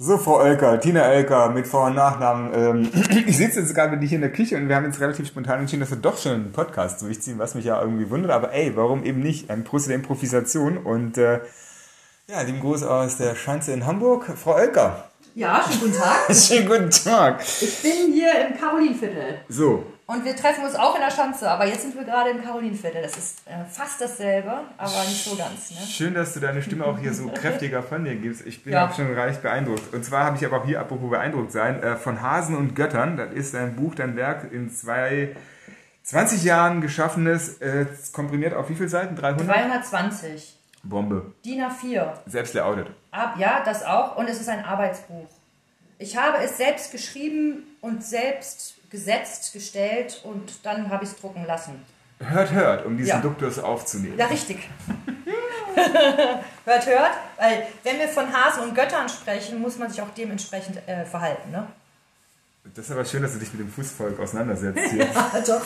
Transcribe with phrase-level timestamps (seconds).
[0.00, 2.54] So, Frau Oelker, Tina Oelker mit Vor- und Nachnamen.
[2.54, 2.90] Ähm,
[3.26, 5.26] ich sitze jetzt gerade mit dir hier in der Küche und wir haben jetzt relativ
[5.26, 8.30] spontan entschieden, dass wir doch schon einen Podcast durchziehen, was mich ja irgendwie wundert.
[8.30, 9.50] Aber ey, warum eben nicht?
[9.50, 11.40] Ein Prost der Improvisation und äh,
[12.28, 14.26] ja, lieben Gruß aus der Schanze in Hamburg.
[14.36, 15.10] Frau Oelker.
[15.34, 16.18] Ja, schönen guten Tag.
[16.36, 17.40] Schönen guten Tag.
[17.60, 19.40] Ich bin hier im Karolinviertel.
[19.48, 22.42] So, Und wir treffen uns auch in der Schanze, aber jetzt sind wir gerade im
[22.42, 23.02] Karolinviertel.
[23.02, 25.70] Das ist äh, fast dasselbe, aber nicht so ganz.
[25.70, 25.76] Ne?
[25.86, 28.46] schön, dass du deine Stimme auch hier so kräftiger von dir gibst.
[28.46, 28.88] Ich bin Ja.
[28.88, 29.92] auch schon reich beeindruckt.
[29.92, 33.18] Und zwar habe ich aber auch hier, apropos beeindruckt sein, äh, von Hasen und Göttern.
[33.18, 35.36] Das ist ein Buch, dein Werk in zwei
[36.04, 37.84] 20 Jahren geschaffenes, äh,
[38.14, 39.14] komprimiert auf wie viele Seiten?
[39.14, 39.46] 300?
[39.46, 40.56] 320.
[40.84, 41.34] Bombe.
[41.44, 42.14] DIN A4.
[42.24, 42.86] Selbst layout.
[43.10, 44.16] Ab, ja, das auch.
[44.16, 45.28] Und es ist ein Arbeitsbuch.
[45.98, 51.44] Ich habe es selbst geschrieben und selbst gesetzt, gestellt und dann habe ich es drucken
[51.46, 51.84] lassen.
[52.20, 53.20] Hört, hört, um diesen Ja.
[53.20, 54.18] Duktus aufzunehmen.
[54.18, 54.68] Ja, richtig.
[56.64, 57.12] hört, hört.
[57.36, 61.50] Weil wenn wir von Hasen und Göttern sprechen, muss man sich auch dementsprechend äh, verhalten.
[61.52, 61.66] Ne?
[62.74, 65.06] Das ist aber schön, dass du dich mit dem Fußvolk auseinandersetzt hier.
[65.46, 65.62] doch,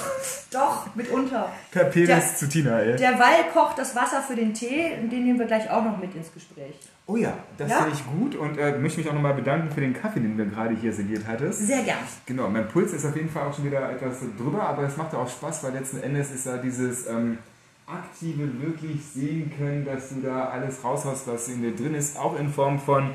[0.51, 1.51] doch, mitunter.
[1.71, 2.97] Per Penis Der- zu Tina, ey.
[2.97, 6.15] Der Wall kocht das Wasser für den Tee, den nehmen wir gleich auch noch mit
[6.15, 6.75] ins Gespräch.
[7.07, 7.79] Oh ja, das Ja?
[7.83, 10.47] finde ich gut und äh, möchte mich auch nochmal bedanken für den Kaffee, den du
[10.47, 11.67] gerade hier serviert hattest.
[11.67, 11.99] Sehr gern.
[12.27, 15.15] Genau, mein Puls ist auf jeden Fall auch schon wieder etwas drüber, aber es macht
[15.15, 17.39] auch Spaß, weil letzten Endes ist da dieses ähm,
[17.87, 22.39] aktive wirklich sehen können, dass du da alles raushaust, was in dir drin ist, auch
[22.39, 23.11] in Form von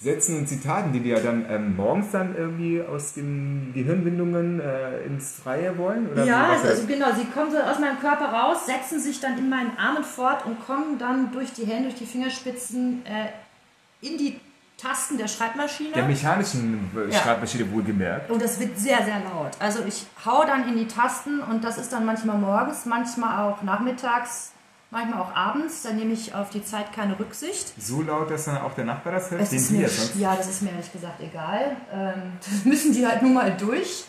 [0.00, 5.00] Sätzen und Zitaten, die dir ja dann ähm, morgens dann irgendwie aus den Gehirnwindungen äh,
[5.04, 6.08] ins Freie wollen?
[6.12, 9.36] Oder Ja, was also genau, sie kommen so aus meinem Körper raus, setzen sich dann
[9.38, 14.16] in meinen Armen fort und kommen dann durch die Hände, durch die Fingerspitzen äh, in
[14.18, 14.38] die
[14.80, 15.90] Tasten der Schreibmaschine.
[15.90, 17.18] der mechanischen äh, Ja.
[17.20, 18.30] Schreibmaschine wohlgemerkt.
[18.30, 19.50] und das wird sehr, sehr laut.
[19.58, 23.62] Also ich hau dann in die Tasten und das ist dann manchmal morgens, manchmal auch
[23.64, 24.52] nachmittags,
[24.90, 25.82] manchmal auch abends.
[25.82, 27.72] Da nehme ich auf die Zeit keine Rücksicht.
[27.80, 30.16] So laut, dass dann auch der Nachbar das hört, Es den ist mir, ja sonst.
[30.16, 31.76] ja, das ist mir ehrlich gesagt egal.
[31.92, 34.04] Ähm, das müssen die halt nun mal durch.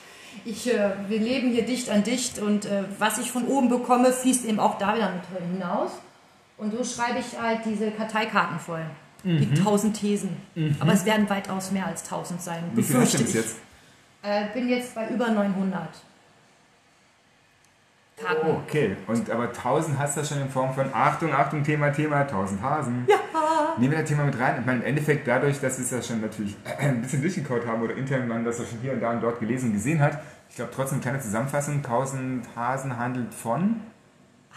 [0.46, 4.12] Ich, äh, wir leben hier dicht an dicht und äh, was ich von oben bekomme,
[4.14, 5.92] fließt eben auch da wieder mit hinaus.
[6.58, 8.86] Und so schreibe ich halt diese Karteikarten voll.
[9.24, 10.38] Die tausend Thesen.
[10.80, 12.64] Aber es werden weitaus mehr als tausend sein.
[12.74, 13.36] Wie viel hast du bis ich.
[13.36, 13.56] jetzt?
[14.22, 15.88] Äh, bin jetzt bei über 900
[18.22, 18.48] Karten.
[18.48, 18.96] Oh, okay.
[19.08, 23.06] Und aber 1000 hast du schon in Form von Achtung, Achtung, Thema, Thema, 1000 Hasen.
[23.08, 23.18] Ja.
[23.78, 24.58] Nehmen wir das Thema mit rein.
[24.60, 27.82] Ich meine, im Endeffekt dadurch, dass wir es ja schon natürlich ein bisschen durchgekaut haben
[27.82, 30.20] oder intern man das ja schon hier und da und dort gelesen und gesehen hat,
[30.50, 33.82] ich glaube trotzdem eine kleine Zusammenfassung, 1000 Hasen handelt von...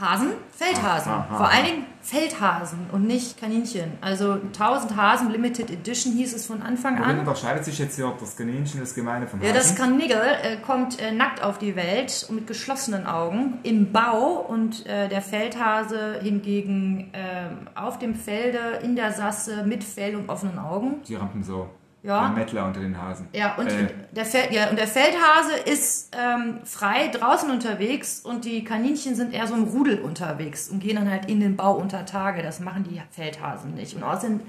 [0.00, 1.12] Hasen, Feldhasen.
[1.12, 1.36] Aha.
[1.36, 3.92] Vor allen Dingen Feldhasen und nicht Kaninchen.
[4.00, 7.18] Also 1000 Hasen Limited Edition hieß es von Anfang Worin an.
[7.20, 9.56] unterscheidet sich jetzt hier, ob das Kaninchen das Gemeine vom Ja, Hasen?
[9.58, 14.44] das Karnigel äh, kommt äh, nackt auf die Welt und mit geschlossenen Augen im Bau
[14.48, 20.28] und äh, der Feldhase hingegen ähm, auf dem Felde, in der Sasse, mit Fell und
[20.30, 21.02] offenen Augen.
[21.06, 21.68] Die Rampensau.
[22.02, 22.28] Ja.
[22.28, 23.28] Der Mettler unter den Hasen.
[23.32, 28.44] Ja, und, Äh, der, Fel ja, und der Feldhase ist ähm, frei draußen unterwegs und
[28.44, 31.74] die Kaninchen sind eher so im Rudel unterwegs und gehen dann halt in den Bau
[31.74, 32.42] unter Tage.
[32.42, 33.94] Das machen die Feldhasen nicht.
[33.94, 34.40] Und außerdem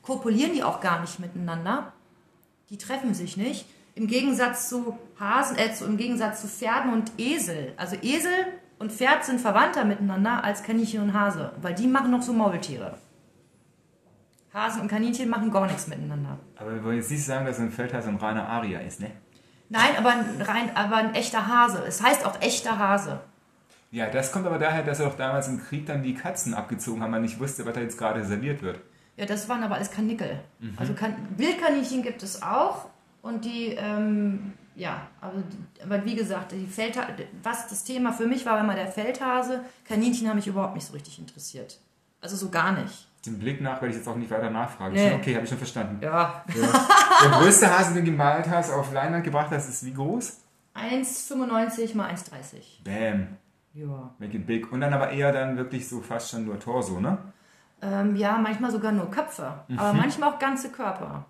[0.00, 1.92] kopulieren die auch gar nicht miteinander.
[2.70, 3.66] Die treffen sich nicht.
[3.94, 7.74] Im Gegensatz zu Hasen, äh, im Gegensatz zu Pferden und Esel.
[7.76, 8.32] Also Esel
[8.78, 12.96] und Pferd sind verwandter miteinander als Kaninchen und Hase, weil die machen noch so Maultiere.
[14.54, 16.38] Hasen und Kaninchen machen gar nichts miteinander.
[16.56, 19.10] aber wir wollen jetzt nicht sagen, dass ein Feldhase ein reiner Aria ist, ne?
[19.70, 21.82] Nein, aber ein, rein, aber ein echter Hase.
[21.86, 23.20] Es heißt auch echter Hase.
[23.90, 27.10] Ja, das kommt aber daher, dass auch damals im Krieg dann die Katzen abgezogen haben,
[27.10, 28.80] man nicht wusste, was da jetzt gerade serviert wird.
[29.16, 30.40] Ja, das waren aber alles Kanickel.
[30.76, 32.86] Also kan Wildkaninchen gibt es auch.
[33.22, 37.06] Und die, ähm, ja, aber, die- aber wie gesagt, die Feldha
[37.42, 39.60] was das Thema für mich war, immer der Feldhase.
[39.86, 41.78] Kaninchen haben mich überhaupt nicht so richtig interessiert.
[42.20, 43.06] Also so gar nicht.
[43.24, 44.94] Den Blick nach werde ich jetzt auch nicht weiter nachfragen.
[44.94, 45.12] Nee.
[45.12, 45.98] Okay, habe ich schon verstanden.
[46.02, 46.44] Ja.
[46.54, 50.40] Der größte Hase, den du gemalt hast, auf Leinwand gebracht hast, ist wie groß?
[50.74, 52.82] 1,95 mal 1,30.
[52.84, 53.36] Bam.
[53.74, 54.10] Ja.
[54.18, 54.72] Make it big.
[54.72, 57.18] Und dann aber eher dann wirklich so fast schon nur Torso, ne?
[57.80, 61.24] Ähm, ja, manchmal sogar nur Köpfe, aber manchmal auch ganze Körper.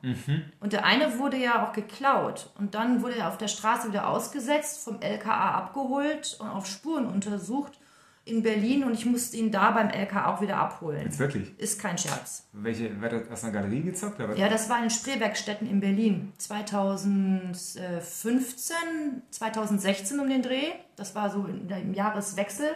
[0.60, 4.06] Und der eine wurde ja auch geklaut und dann wurde er auf der Straße wieder
[4.06, 7.78] ausgesetzt, vom LKA abgeholt und auf Spuren untersucht
[8.24, 11.02] in Berlin und ich musste ihn da beim LKA auch wieder abholen.
[11.04, 11.58] Jetzt wirklich.
[11.58, 12.46] Ist kein Scherz.
[12.52, 14.20] Welche, wird das aus einer Galerie gezockt?
[14.20, 14.36] Oder?
[14.36, 20.72] Ja, das war in Spreewerkstätten in Berlin 2015, 2016 um den Dreh.
[20.96, 22.68] Das war so im Jahreswechsel.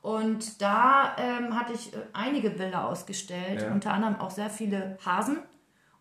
[0.00, 3.70] Und da ähm, hatte ich äh, einige Bilder ausgestellt, Ja.
[3.72, 5.38] unter anderem auch sehr viele Hasen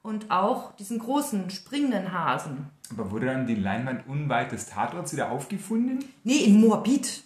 [0.01, 2.71] und auch diesen großen springenden Hasen.
[2.89, 6.03] Aber wurde dann die Leinwand unweit des Tatorts wieder aufgefunden?
[6.23, 7.21] Nee, in Moabit.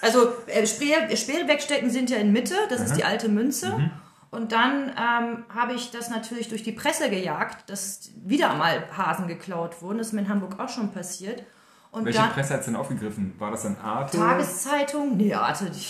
[0.00, 3.90] Also äh, Spree- Spreewerkstätten sind ja in Mitte, das ist die alte Münze.
[4.30, 9.26] Und dann ähm, habe ich das natürlich durch die Presse gejagt, dass wieder mal Hasen
[9.26, 9.98] geklaut wurden.
[9.98, 11.42] Das ist mir in Hamburg auch schon passiert.
[11.90, 13.34] Und Welche dann, Presse hat es denn aufgegriffen?
[13.38, 14.18] War das dann Arte?
[14.18, 15.82] Tageszeitung, nee, Arte, die,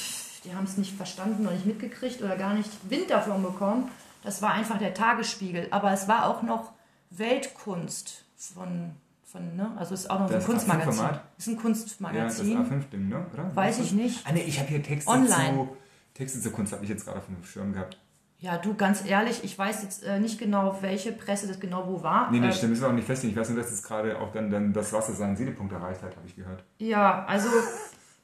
[0.44, 3.90] die haben es nicht verstanden oder nicht mitgekriegt oder gar nicht Wind davon bekommen.
[4.22, 5.66] Das war einfach der Tagesspiegel.
[5.72, 6.70] Aber es war auch noch
[7.10, 8.92] Weltkunst von,
[9.30, 9.70] von ne?
[9.76, 10.92] also es ist auch noch Das so ein Kunstmagazin.
[10.92, 11.22] A5-Format?
[11.36, 12.58] Ist ein ja, das Kunstmagazin.
[12.58, 13.26] A5-Ding, ne?
[13.32, 13.54] Oder?
[13.56, 14.26] Weiß ich nicht.
[14.26, 15.54] Ah, nee, ich habe hier Texte Online.
[15.54, 15.76] zu,
[16.14, 17.98] Texte zur Kunst, habe ich jetzt gerade auf dem Schirm gehabt.
[18.40, 22.02] Ja, du, ganz ehrlich, ich weiß jetzt äh, nicht genau, welche Presse das genau wo
[22.02, 22.30] war.
[22.30, 23.34] Nee, nee, Äh, stimmt, müssen wir auch nicht festlegen.
[23.34, 26.16] Ich weiß nur, dass es gerade auch dann, dann das Wasser seinen Siedepunkt erreicht hat,
[26.16, 26.62] habe ich gehört.
[26.78, 27.48] Ja, also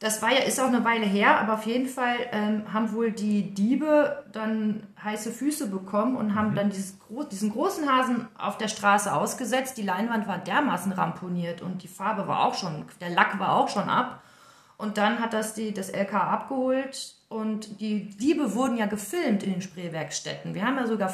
[0.04, 3.10] das war ja, ist auch eine Weile her, aber auf jeden Fall ähm, haben wohl
[3.10, 6.98] die Diebe dann heiße Füße bekommen und haben dann dieses,
[7.32, 9.78] diesen großen Hasen auf der Straße ausgesetzt.
[9.78, 13.70] Die Leinwand war dermaßen ramponiert und die Farbe war auch schon, der Lack war auch
[13.70, 14.22] schon ab.
[14.76, 19.52] Und dann hat das die, das LK abgeholt und die Diebe wurden ja gefilmt in
[19.52, 20.54] den Spreewerkstätten.
[20.54, 21.10] Wir haben ja sogar,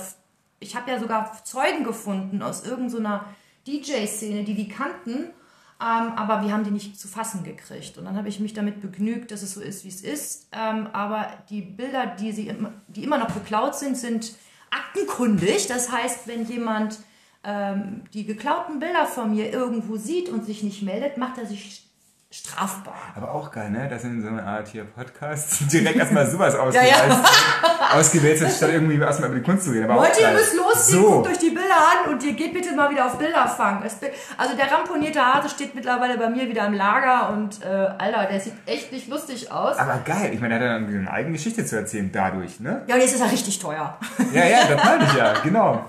[0.59, 3.25] ich habe ja sogar Zeugen gefunden aus irgendeiner
[3.69, 5.31] DJ-Szene, die die kannten,
[5.81, 7.97] aber wir haben die nicht zu fassen gekriegt.
[7.97, 10.49] Und dann habe ich mich damit begnügt, dass es so ist, wie es ist.
[10.53, 14.35] Ähm, aber die Bilder, die, sie immer, die immer noch beklaut sind, sind
[14.71, 15.67] aktenkundig.
[15.67, 16.99] Das heißt, wenn jemand
[17.45, 21.90] ähm, die geklauten Bilder von mir irgendwo sieht und sich nicht meldet, macht er sich
[22.33, 22.95] strafbar.
[23.17, 23.89] Aber auch geil, ne?
[23.89, 27.99] Das sind so eine Art hier Podcast direkt erstmal sowas Ja, ausgewählt, ja.
[27.99, 29.91] ausgewählt hat, statt irgendwie erstmal über die Kunst zu reden.
[29.91, 31.11] Aber Leute, ihr müsst losziehen, So.
[31.11, 33.83] guckt euch die Bilder an und ihr geht bitte mal wieder auf Bilderfang.
[33.85, 37.67] Es bi- Also der ramponierte Hase steht mittlerweile bei mir wieder im Lager und äh,
[37.67, 39.77] Alter, der sieht echt nicht lustig aus.
[39.77, 42.83] Aber geil, ich meine, er hat dann eine eigene Geschichte zu erzählen dadurch, ne?
[42.87, 43.99] Ja, und jetzt ist er richtig teuer.
[44.33, 45.85] Ja, ja, das meine ich ja, genau.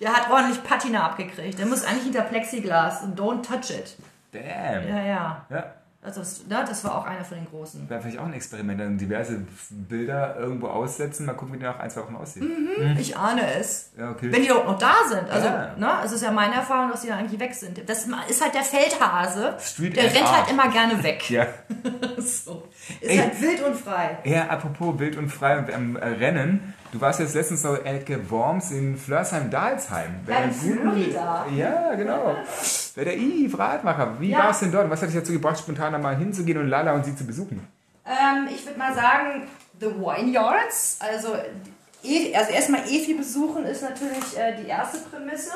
[0.00, 1.58] Der hat ordentlich Patina abgekriegt.
[1.58, 3.96] Der muss eigentlich hinter Plexiglas und don't touch it.
[4.40, 4.88] Damn.
[4.88, 5.46] Ja, ja.
[5.50, 5.64] Ja.
[6.02, 7.90] Also das, ne, das war auch einer von den großen.
[7.90, 9.40] Wäre vielleicht auch ein Experiment, dann diverse
[9.70, 12.68] Bilder irgendwo aussetzen, mal gucken, wie die nach ein, zwei Wochen aussehen.
[12.96, 13.90] Ich ahne es.
[13.98, 14.30] Ja, okay.
[14.32, 15.28] Wenn die doch noch da sind.
[15.28, 15.74] Also, Ja.
[15.76, 17.82] ne, es ist ja meine Erfahrung, dass die dann eigentlich weg sind.
[17.88, 19.56] Das ist halt der Feldhase.
[19.58, 20.36] Street der rennt Art.
[20.42, 21.28] halt immer gerne weg.
[21.28, 21.46] ja.
[22.18, 22.68] So.
[23.00, 23.18] Ist Ey.
[23.18, 24.18] halt wild und frei.
[24.24, 26.74] ja, apropos wild und frei und am äh, Rennen.
[26.92, 30.20] Du warst jetzt letztens noch Elke Worms in Flörsheim-Dalsheim.
[30.26, 31.46] Ja, Florida.
[31.54, 32.36] Ja, genau.
[32.94, 34.20] Bei der Yves Radmacher.
[34.20, 34.38] Wie Ja.
[34.38, 34.88] war es denn dort?
[34.88, 37.66] Was hat dich dazu gebracht, spontan mal hinzugehen und Lala und sie zu besuchen?
[38.06, 39.48] Ähm, ich würde mal sagen,
[39.80, 40.98] The Wineyards.
[41.00, 41.34] Also,
[42.02, 45.50] E- also erstmal Efi besuchen ist natürlich äh, die erste Prämisse.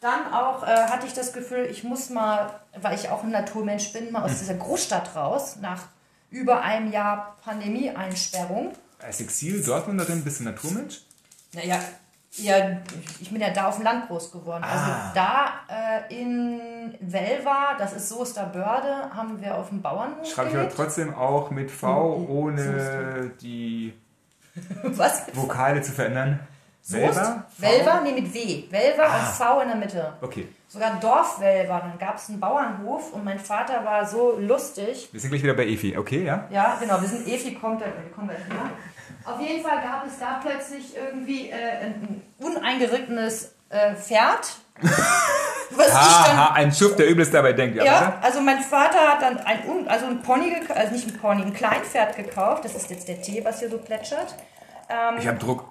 [0.00, 2.50] Dann auch äh, hatte ich das Gefühl, ich muss mal,
[2.80, 5.80] weil ich auch ein Naturmensch bin, mal aus dieser Großstadt raus, nach
[6.30, 8.72] über einem Jahr Pandemie-Einsperrung.
[8.98, 11.02] Als Exil Dortmunderin bist du Naturmensch?
[11.52, 11.78] Naja,
[12.38, 12.80] ja,
[13.18, 14.62] ich bin ja da auf dem Land groß geworden.
[14.62, 16.60] Also da äh, in
[17.00, 21.70] Velva, das ist Soesterbörde, haben wir auf dem Bauernhof Schreibe ich aber trotzdem auch mit
[21.70, 23.94] V, ohne die
[24.82, 25.24] Was?
[25.34, 26.40] Vokale zu verändern.
[26.88, 27.44] Velva?
[27.58, 28.00] Velva?
[28.02, 28.64] Nee, mit W.
[28.70, 29.18] Velva Ah.
[29.18, 30.12] und V in der Mitte.
[30.20, 31.80] Okay, Sogar Dorfvelva.
[31.80, 35.08] Dann gab es einen Bauernhof und mein Vater war so lustig.
[35.12, 35.96] wir sind gleich wieder bei Efi.
[35.96, 36.44] Okay, ja?
[36.50, 38.70] Ja, genau, wir sind Efi kommt, wir kommen gleich wieder.
[39.24, 41.54] Auf jeden Fall gab es da plötzlich irgendwie äh,
[41.86, 44.56] ein uneingerittenes äh, Pferd.
[45.70, 47.76] Was ich dann Haha, ein Schuft, der übelst dabei denkt.
[47.76, 51.42] Ja, Ja, also mein Vater hat dann ein, also ein Pony, also nicht ein Pony,
[51.42, 52.64] ein Kleinpferd gekauft.
[52.64, 54.36] Das ist jetzt der Tee, was hier so plätschert.
[55.18, 55.64] Ich habe Druck.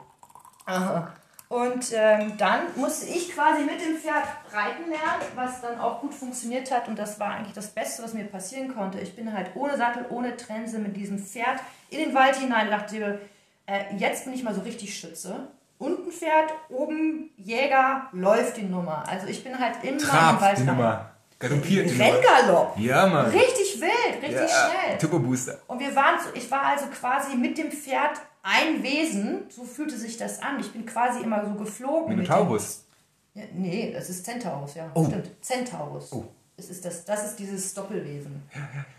[0.65, 1.09] Aha.
[1.47, 6.13] Und ähm, dann musste ich quasi mit dem Pferd reiten lernen, was dann auch gut
[6.13, 6.88] funktioniert hat.
[6.88, 9.00] Und das war eigentlich das Beste, was mir passieren konnte.
[9.00, 11.60] Ich bin halt ohne Sattel, ohne Trense mit diesem Pferd
[11.91, 12.69] in den Wald hinein.
[12.72, 13.19] dachte,
[13.67, 15.48] äh, jetzt bin ich mal so richtig Schütze.
[15.77, 19.03] Unten Pferd, oben Jäger, läuft die Nummer.
[19.07, 20.63] Also ich bin halt immer im Trab Wald die.
[20.63, 21.12] Nummer.
[21.38, 21.91] Galoppiert.
[22.00, 22.77] Renngalopp.
[22.79, 23.25] Ja, Mann.
[23.25, 24.98] Richtig wild, richtig Ja, schnell.
[24.98, 25.57] Turbo Booster.
[25.67, 29.98] Und wir waren so, ich war also quasi mit dem Pferd ein Wesen, so fühlte
[29.98, 30.60] sich das an.
[30.60, 32.10] Ich bin quasi immer so geflogen.
[32.10, 32.86] mit Minotaurus.
[33.34, 34.92] Ja, nee, das ist Centaurus, ja.
[34.94, 35.04] Oh.
[35.06, 36.14] Stimmt, Centaurus.
[36.14, 36.25] Oh.
[36.56, 38.44] Das ist, das, das ist dieses Doppelwesen.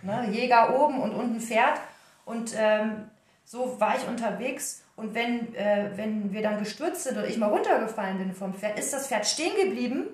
[0.02, 0.28] Ne?
[0.30, 1.80] Jäger oben und unten Pferd.
[2.24, 3.04] Und ähm,
[3.44, 4.82] so war ich unterwegs.
[4.96, 8.78] Und wenn, äh, wenn wir dann gestürzt sind oder ich mal runtergefallen bin vom Pferd,
[8.78, 10.08] ist das Pferd stehen geblieben,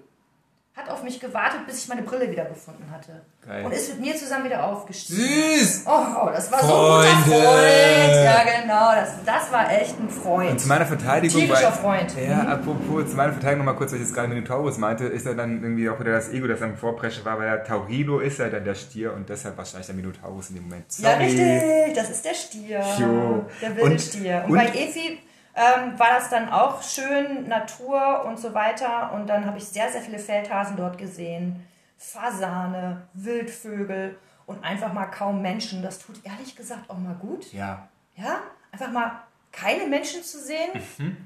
[0.74, 3.20] hat auf mich gewartet, bis ich meine Brille wieder gefunden hatte.
[3.46, 3.62] Geil.
[3.66, 5.20] Und ist mit mir zusammen wieder aufgestiegen.
[5.20, 5.84] Süß!
[5.86, 7.24] Oh, das war so ein Freunde.
[7.24, 8.14] guter Freund.
[8.24, 8.92] Ja, genau.
[8.94, 10.50] Das, das war echt ein Freund.
[10.52, 11.42] Und zu meiner Verteidigung.
[11.42, 12.14] Tierischer weil- Freund.
[12.16, 15.34] Ja, apropos, zu meiner Verteidigung nochmal kurz, was ich jetzt gerade Minotaurus meinte, ist er
[15.34, 18.48] dann irgendwie auch wieder das Ego, das am Vorpresche war, weil der Taurino ist ja
[18.48, 20.86] dann der Stier und deshalb wahrscheinlich der Minotaurus in dem Moment.
[20.98, 21.24] Ja, Sorry.
[21.24, 21.94] richtig.
[21.96, 22.82] Das ist der Stier.
[22.98, 23.44] Jo.
[23.60, 24.44] Der wilde Und- Stier.
[24.46, 25.18] Und, und- bei Efi
[25.54, 29.12] ähm, war das dann auch schön, Natur und so weiter.
[29.12, 31.64] Und dann habe ich sehr, sehr viele Feldhasen dort gesehen.
[31.98, 35.82] Fasane, Wildvögel und einfach mal kaum Menschen.
[35.82, 37.52] Das tut ehrlich gesagt auch mal gut.
[37.52, 37.88] Ja.
[38.16, 38.40] Ja,
[38.72, 40.70] einfach mal keine Menschen zu sehen.
[40.98, 41.16] Mhm.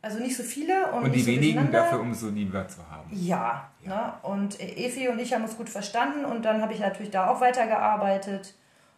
[0.00, 3.10] Also nicht so viele und, Und die so wenigen dafür umso lieber zu haben.
[3.12, 4.12] Ja, Ne?
[4.22, 7.40] und Efi und ich haben uns gut verstanden und dann habe ich natürlich da auch
[7.40, 8.54] weitergearbeitet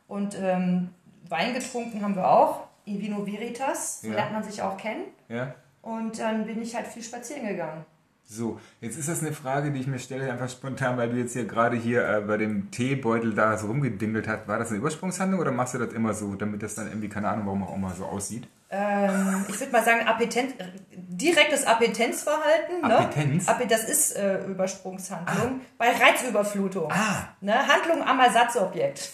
[0.08, 0.90] und ähm,
[1.28, 4.14] Wein getrunken haben wir auch, in Vino Veritas, so Ja.
[4.14, 5.54] lernt man sich auch kennen Ja?
[5.82, 7.84] und dann bin ich halt viel spazieren gegangen.
[8.32, 11.32] So, jetzt ist das eine Frage, die ich mir stelle, einfach spontan, weil du jetzt
[11.32, 14.46] hier gerade hier äh, bei dem Teebeutel da so rumgedingelt hast.
[14.46, 17.28] War das eine Übersprungshandlung oder machst du das immer so, damit das dann irgendwie, keine
[17.28, 18.46] Ahnung, warum auch immer so aussieht?
[18.70, 20.54] Ähm, ich würde mal sagen, Appetent,
[20.92, 22.82] direktes Appetenzverhalten.
[22.82, 22.98] Ne?
[22.98, 23.48] Appetenz?
[23.48, 26.88] Appe- Das ist äh, Übersprungshandlung bei Reizüberflutung.
[26.92, 27.30] Ah.
[27.40, 27.54] Ne?
[27.66, 29.10] Handlung am Ersatzobjekt.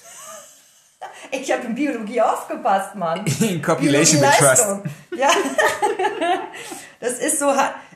[1.30, 3.24] Ich habe in Biologie aufgepasst, Mann.
[3.40, 4.66] In Copulation with Trust.
[5.16, 5.28] Ja.
[6.98, 7.50] Das ist so,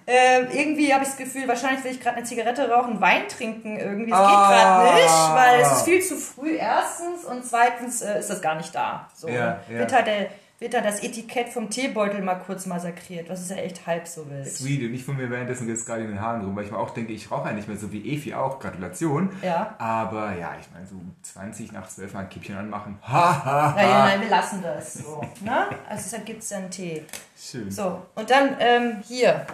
[0.07, 3.79] äh, irgendwie habe ich das Gefühl, wahrscheinlich will ich gerade eine Zigarette rauchen, Wein trinken
[3.79, 4.13] irgendwie.
[4.13, 4.83] Es geht Ah.
[4.83, 8.57] gerade nicht, weil es ist viel zu früh erstens und zweitens äh, ist das gar
[8.57, 9.09] nicht da.
[9.15, 9.79] So, Ja, und ja.
[9.81, 10.27] Wird, da der,
[10.61, 14.29] wird da das Etikett vom Teebeutel mal kurz massakriert, was ist ja echt halb so
[14.29, 14.47] wild.
[14.47, 16.77] Sweet, und ich von mir währenddessen jetzt gerade in den Haaren rum, weil ich mir
[16.77, 19.31] auch denke, ich rauche ja nicht mehr so wie Efi auch, Gratulation.
[19.43, 19.75] Ja.
[19.79, 22.99] Aber ja, ich meine, so 20 nach 12 mal ein Kippchen anmachen.
[23.03, 24.05] Ha, ha, ha.
[24.07, 25.23] nein, wir lassen das so.
[25.43, 25.67] Ne?
[25.89, 27.05] Also deshalb gibt es dann Tee.
[27.39, 27.71] Schön.
[27.71, 29.47] So, und dann ähm, hier.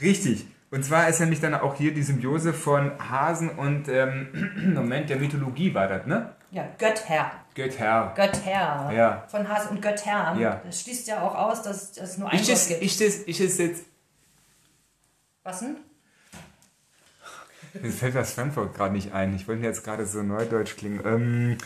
[0.00, 0.46] Richtig.
[0.70, 5.18] Und zwar ist nämlich dann auch hier die Symbiose von Hasen und, ähm, Moment, der
[5.18, 6.30] Mythologie war das, ne?
[6.50, 7.30] Ja, Götter.
[7.54, 8.12] Götter.
[8.16, 8.90] Götter.
[8.92, 9.24] Ja.
[9.28, 10.38] Von Hase und Göttern.
[10.40, 10.60] Ja.
[10.64, 12.82] Das schließt ja auch aus, dass es nur ein Ich Gott ist, gibt.
[12.82, 13.84] ich ist, ich ist jetzt,
[15.44, 15.76] Was denn?
[17.80, 19.34] mir fällt das Frankfurt gerade nicht ein.
[19.34, 21.00] Ich wollte jetzt gerade so neudeutsch klingen.
[21.04, 21.58] Ähm,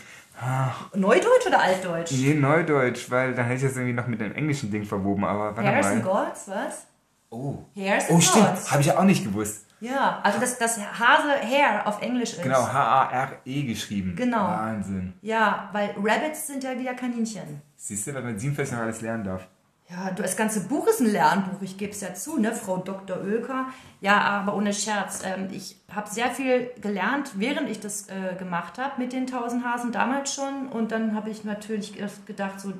[0.95, 2.11] Neudeutsch oder Altdeutsch?
[2.13, 5.55] nee, neudeutsch, weil dann hätte ich das irgendwie noch mit dem englischen Ding verwoben, aber
[5.57, 6.25] warte Hairs and mal.
[6.27, 6.85] Gods, was?
[7.29, 7.57] Oh.
[7.75, 8.71] Hairs Oh, stimmt.
[8.71, 9.65] Habe ich ja auch nicht gewusst.
[9.81, 12.43] Ja, also das, das Hase Hair auf Englisch ist.
[12.43, 14.15] Genau, H-A-R-E geschrieben.
[14.15, 14.43] Genau.
[14.43, 15.13] Wahnsinn.
[15.21, 17.61] Ja, weil Rabbits sind ja wieder Kaninchen.
[17.75, 19.47] Siehst du, weil man sieben vielleicht noch alles lernen darf.
[19.89, 22.77] Ja, du, das ganze Buch ist ein Lernbuch, ich gebe es ja zu, ne, Frau
[22.77, 23.21] Dr.
[23.23, 23.67] Oelker.
[24.01, 25.21] Ja, aber ohne Scherz.
[25.23, 29.65] Ähm, ich habe sehr viel gelernt, während ich das äh, gemacht habe mit den tausend
[29.65, 30.67] Hasen damals schon.
[30.67, 32.73] Und dann habe ich natürlich gedacht, so,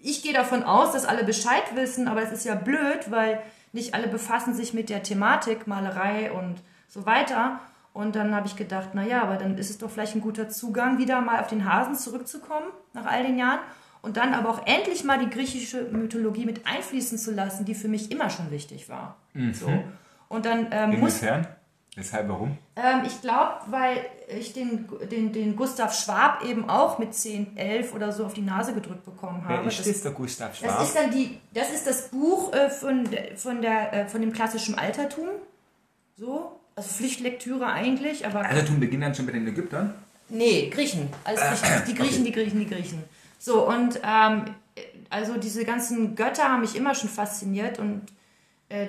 [0.00, 3.40] ich gehe davon aus, dass alle Bescheid wissen, aber es ist ja blöd, weil
[3.74, 7.60] nicht alle befassen sich mit der Thematik, Malerei und so weiter.
[7.92, 10.48] Und dann habe ich gedacht, na ja, aber dann ist es doch vielleicht ein guter
[10.48, 13.60] Zugang, wieder mal auf den Hasen zurückzukommen, nach all den Jahren.
[14.00, 17.88] Und dann aber auch endlich mal die griechische Mythologie mit einfließen zu lassen, die für
[17.88, 19.16] mich immer schon wichtig war.
[19.54, 19.68] So.
[20.28, 21.46] Und dann ähm, muss Inwiefern?
[21.96, 22.58] Weshalb, warum?
[22.76, 24.04] ähm, ich glaube, weil
[24.36, 28.40] ich den, den, den Gustav Schwab eben auch mit 10, 11 oder so auf die
[28.42, 29.62] Nase gedrückt bekommen habe.
[29.62, 30.82] Wer ist Das- das, der Gustav das Schwab?
[30.82, 34.76] ist dann die, das ist das Buch äh, von, von, der, äh, von dem klassischen
[34.76, 35.28] Altertum.
[36.16, 38.40] So, also Pflichtlektüre eigentlich, aber.
[38.40, 39.94] Altertum beginnt dann schon bei den Ägyptern?
[40.28, 41.08] Nee, Griechen.
[41.22, 41.82] Alles Griechen.
[41.86, 43.04] Die Griechen, die Griechen, die Griechen.
[43.38, 44.44] So, und ähm,
[45.10, 48.02] also diese ganzen Götter haben mich immer schon fasziniert und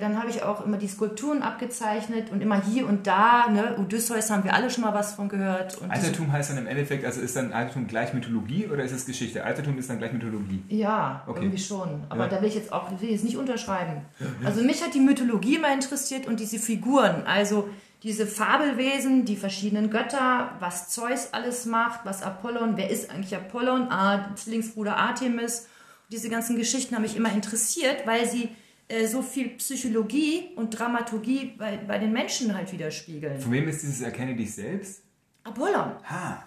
[0.00, 4.30] dann habe ich auch immer die Skulpturen abgezeichnet und immer hier und da, ne, Odysseus
[4.30, 5.76] haben wir alle schon mal was von gehört.
[5.88, 9.44] Altertum heißt dann im Endeffekt, also ist dann Altertum gleich Mythologie oder ist es Geschichte?
[9.44, 10.62] Altertum ist dann gleich Mythologie.
[10.68, 11.40] Ja, Okay.
[11.42, 12.04] irgendwie schon.
[12.08, 12.28] Aber Ja.
[12.30, 14.02] da will ich jetzt auch will jetzt nicht unterschreiben.
[14.44, 17.24] Also mich hat die Mythologie immer interessiert und diese Figuren.
[17.26, 17.68] Also
[18.02, 23.88] diese Fabelwesen, die verschiedenen Götter, was Zeus alles macht, was Apollon, wer ist eigentlich Apollon,
[23.90, 25.66] ah, Zwillingsbruder Artemis.
[26.10, 28.48] Diese ganzen Geschichten haben mich immer interessiert, weil sie
[28.88, 33.40] äh, so viel Psychologie und Dramaturgie bei, bei den Menschen halt widerspiegeln.
[33.40, 35.02] Von wem ist dieses Erkenne dich selbst?
[35.44, 35.92] Apollon.
[36.08, 36.44] Ha.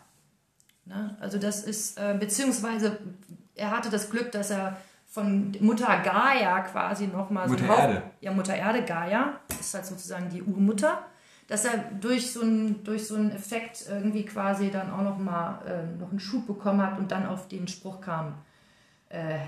[0.86, 1.18] Ne?
[1.20, 2.98] Also das ist, äh, beziehungsweise
[3.56, 8.04] er hatte das Glück, dass er von Mutter Gaia quasi nochmal so Mutter Hauch- Erde.
[8.22, 11.06] Ja, Mutter Erde, Gaia, ist halt sozusagen die Urmutter,
[11.48, 16.00] dass er durch so einen, durch so einen Effekt irgendwie quasi dann auch nochmal äh,
[16.00, 18.36] noch einen Schub bekommen hat und dann auf den Spruch kam,
[19.10, 19.40] äh,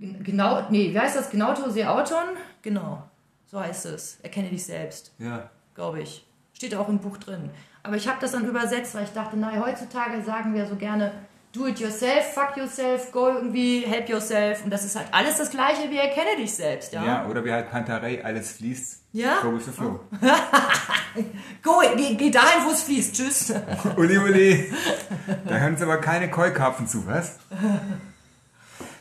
[0.00, 1.30] genau, nee, wie heißt das?
[1.30, 2.36] Genauto se auton?
[2.62, 3.02] Genau,
[3.46, 4.18] so heißt es.
[4.22, 5.50] Erkenne dich selbst Ja.
[5.74, 6.26] glaube ich.
[6.52, 7.50] Steht auch im Buch drin.
[7.82, 11.12] Aber ich habe das dann übersetzt, weil ich dachte, naja, heutzutage sagen wir so gerne,
[11.52, 14.62] do it yourself, fuck yourself, go irgendwie, help yourself.
[14.62, 17.04] Und das ist halt alles das Gleiche wie erkenne dich selbst, ja?
[17.04, 17.26] ja.
[17.26, 19.00] oder wie halt Pantarei, alles fließt.
[19.12, 19.40] Ja?
[19.40, 20.00] Go with the flow.
[21.62, 23.16] Go, geh, geh dahin, wo es fließt.
[23.16, 23.52] Tschüss.
[23.96, 24.72] Uli, Uli.
[25.46, 27.38] Da hören uns aber keine Keukarpfen zu, was?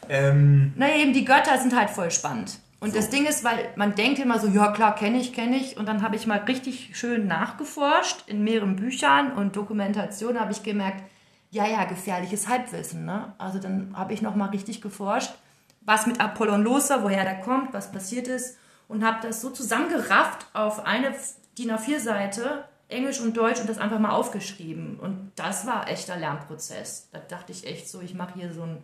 [0.09, 2.59] Ähm, naja, eben die Götter sind halt voll spannend.
[2.81, 5.77] Und das Ding ist, weil man denkt immer so, ja klar, kenne ich, kenne ich.
[5.77, 10.63] Und dann habe ich mal richtig schön nachgeforscht in mehreren Büchern und Dokumentationen habe ich
[10.63, 11.03] gemerkt,
[11.51, 13.05] ja, ja, gefährliches Halbwissen.
[13.05, 13.33] Ne?
[13.37, 15.31] Also dann habe ich nochmal richtig geforscht,
[15.81, 18.57] was mit Apollon los war, woher der kommt, was passiert ist.
[18.87, 21.13] Und habe das so zusammengerafft auf eine
[21.57, 24.99] DIN A4-Seite, Englisch und Deutsch, und das einfach mal aufgeschrieben.
[24.99, 27.09] Und das war echter Lernprozess.
[27.11, 28.83] Da dachte ich echt so, ich mache hier so ein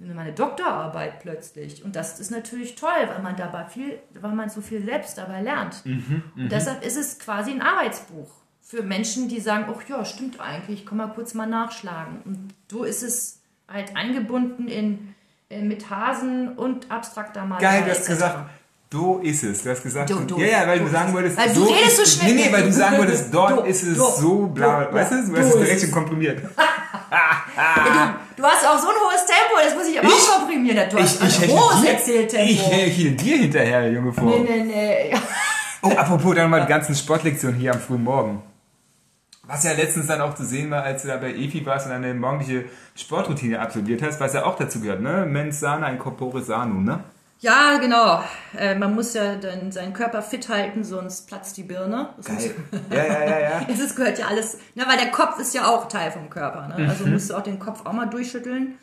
[0.00, 1.84] meine Doktorarbeit plötzlich.
[1.84, 5.42] Und das ist natürlich toll, weil man dabei viel, weil man so viel selbst dabei
[5.42, 5.84] lernt.
[5.84, 8.30] Mhm, und deshalb ist es quasi ein Arbeitsbuch
[8.62, 12.22] für Menschen, die sagen, ach ja, stimmt eigentlich, komm mal kurz mal nachschlagen.
[12.24, 15.14] Und so ist es halt eingebunden in,
[15.48, 17.80] in mit Hasen und abstrakter Malerei.
[17.80, 18.50] Geil, du hast gesagt,
[18.88, 19.62] do ist es.
[19.62, 20.38] Du hast gesagt, Do, do.
[20.38, 21.14] ja, ja, weil du sagen es.
[21.14, 22.34] wolltest, Weil du redest so schnell.
[22.34, 25.36] Nee, nee, weil du sagen wolltest, dort Do, ist es so bla, weißt du, du
[25.36, 26.42] hast es direkt schon komprimiert.
[27.12, 30.14] Ja, du, hast auch so ein hohes Tempo, das muss ich aber Ich?
[30.14, 30.88] auch komprimieren.
[30.90, 32.50] Du hast ein hechle hohes dir- Erzähltempo.
[32.52, 34.24] Ich hechle dir hinterher, junge Frau.
[34.24, 34.62] nee, nee,
[35.12, 35.16] nee.
[35.82, 38.42] Oh, apropos, dann mal die ganzen Sportlektionen hier am frühen Morgen.
[39.44, 41.92] Was ja letztens dann auch zu sehen war, als du da bei EFI warst und
[41.92, 45.24] eine morgendliche Sportroutine absolviert hast, was ja auch dazu gehört, ne?
[45.26, 47.02] Mens sana in corpore sano, ne?
[47.40, 48.22] Ja, genau.
[48.56, 52.10] Äh, man muss ja dann seinen Körper fit halten, sonst platzt die Birne.
[52.18, 52.54] Das Geil.
[52.90, 53.66] Ja, ja, ja, ja.
[53.68, 56.68] Es gehört ja alles, ne, weil der Kopf ist ja auch Teil vom Körper.
[56.68, 56.88] Ne?
[56.88, 57.12] Also Mhm.
[57.14, 58.74] musst du auch den Kopf auch mal durchschütteln.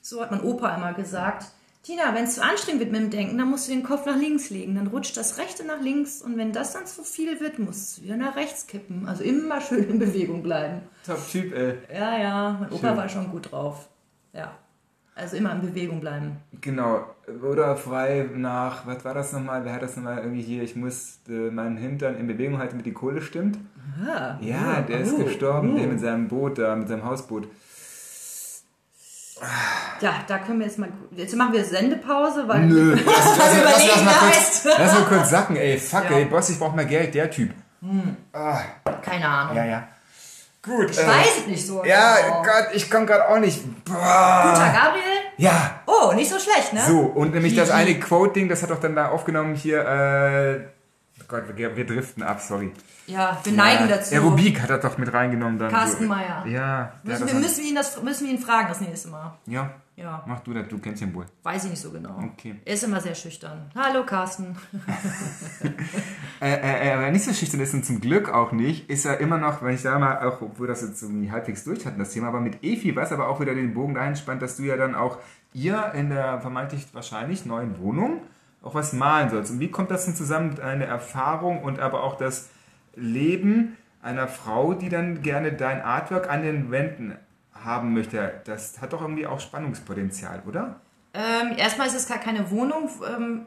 [0.00, 1.46] So hat mein Opa immer gesagt.
[1.82, 4.16] Tina, wenn es zu anstrengend wird mit dem Denken, dann musst du den Kopf nach
[4.16, 4.74] links legen.
[4.74, 8.02] Dann rutscht das rechte nach links und wenn das dann zu viel wird, musst du
[8.02, 9.06] wieder nach rechts kippen.
[9.06, 10.80] Also immer schön in Bewegung bleiben.
[11.06, 11.74] Top Typ, ey.
[11.94, 12.96] Ja, ja, mein Opa Schön.
[12.96, 13.88] war schon gut drauf.
[14.32, 14.52] Ja.
[15.20, 16.36] Also immer in Bewegung bleiben.
[16.60, 17.04] Genau.
[17.42, 19.64] Oder frei nach, was war das nochmal?
[19.64, 20.62] Wer hat das nochmal irgendwie hier?
[20.62, 23.58] Ich muss äh, meinen Hintern in Bewegung halten, damit die Kohle stimmt.
[24.06, 25.78] Ah, Ja, uh, der ist uh, gestorben, uh.
[25.78, 27.48] der mit seinem Boot da, mit seinem Hausboot.
[30.00, 30.88] Ja, da können wir jetzt mal.
[31.12, 32.66] Jetzt machen wir Sendepause, weil.
[32.66, 35.78] Nö, lass, lass, lass, lass, mal kurz, lass mal kurz sacken, ey.
[35.78, 36.16] Fuck, Ja.
[36.16, 37.50] ey, Boss, ich brauch mehr Geld, der Typ.
[38.32, 38.58] Ah,
[39.02, 39.56] Keine Ahnung.
[39.56, 39.88] ja, ja.
[40.68, 40.90] Gut.
[40.90, 41.84] Ich äh, weiß es nicht so.
[41.84, 42.42] Ja, genau.
[42.42, 43.62] Gott, ich komme gerade auch nicht.
[43.84, 44.50] Boah.
[44.52, 45.18] Guter Gabriel?
[45.38, 46.80] Ja, Oh, nicht so schlecht, ne?
[46.86, 50.60] so, und nämlich das eine Quote-Ding, das hat doch dann da aufgenommen hier, äh,
[51.28, 52.72] Gott, wir, wir driften ab, sorry.
[53.06, 54.14] Ja, wir neigen ja, dazu.
[54.14, 55.70] Aerobik hat er doch mit reingenommen dann.
[55.70, 56.08] Carsten so.
[56.08, 56.46] Meyer.
[56.46, 59.08] Ja, der Müssen wir, das müssen, wir ihn das, müssen wir ihn fragen das nächste
[59.08, 59.36] Mal.
[59.46, 61.26] Ja, Ja, mach du das, du kennst ihn wohl.
[61.42, 62.18] weiß ich nicht so genau.
[62.32, 62.56] Okay.
[62.64, 63.70] Er ist immer sehr schüchtern.
[63.74, 64.56] Hallo, Carsten.
[66.40, 69.38] Äh, äh, aber nicht so schüchtern ist und zum Glück auch nicht, ist er immer
[69.38, 72.28] noch, wenn ich da mal, auch obwohl das jetzt irgendwie halbwegs durch hatten, das Thema,
[72.28, 74.94] aber mit Efi, was aber auch wieder den Bogen dahin spannt, dass du ja dann
[74.94, 75.18] auch
[75.52, 78.22] ihr in der vermeintlich wahrscheinlich neuen Wohnung
[78.62, 79.50] auch was malen sollst.
[79.50, 82.50] Und wie kommt das denn zusammen, deine Erfahrung und aber auch das
[82.94, 87.16] Leben einer Frau, die dann gerne dein Artwork an den Wänden
[87.52, 88.40] haben möchte?
[88.44, 90.80] Das hat doch irgendwie auch Spannungspotenzial, oder?
[91.14, 93.46] Ähm, erstmal ist es gar keine Wohnung, ähm,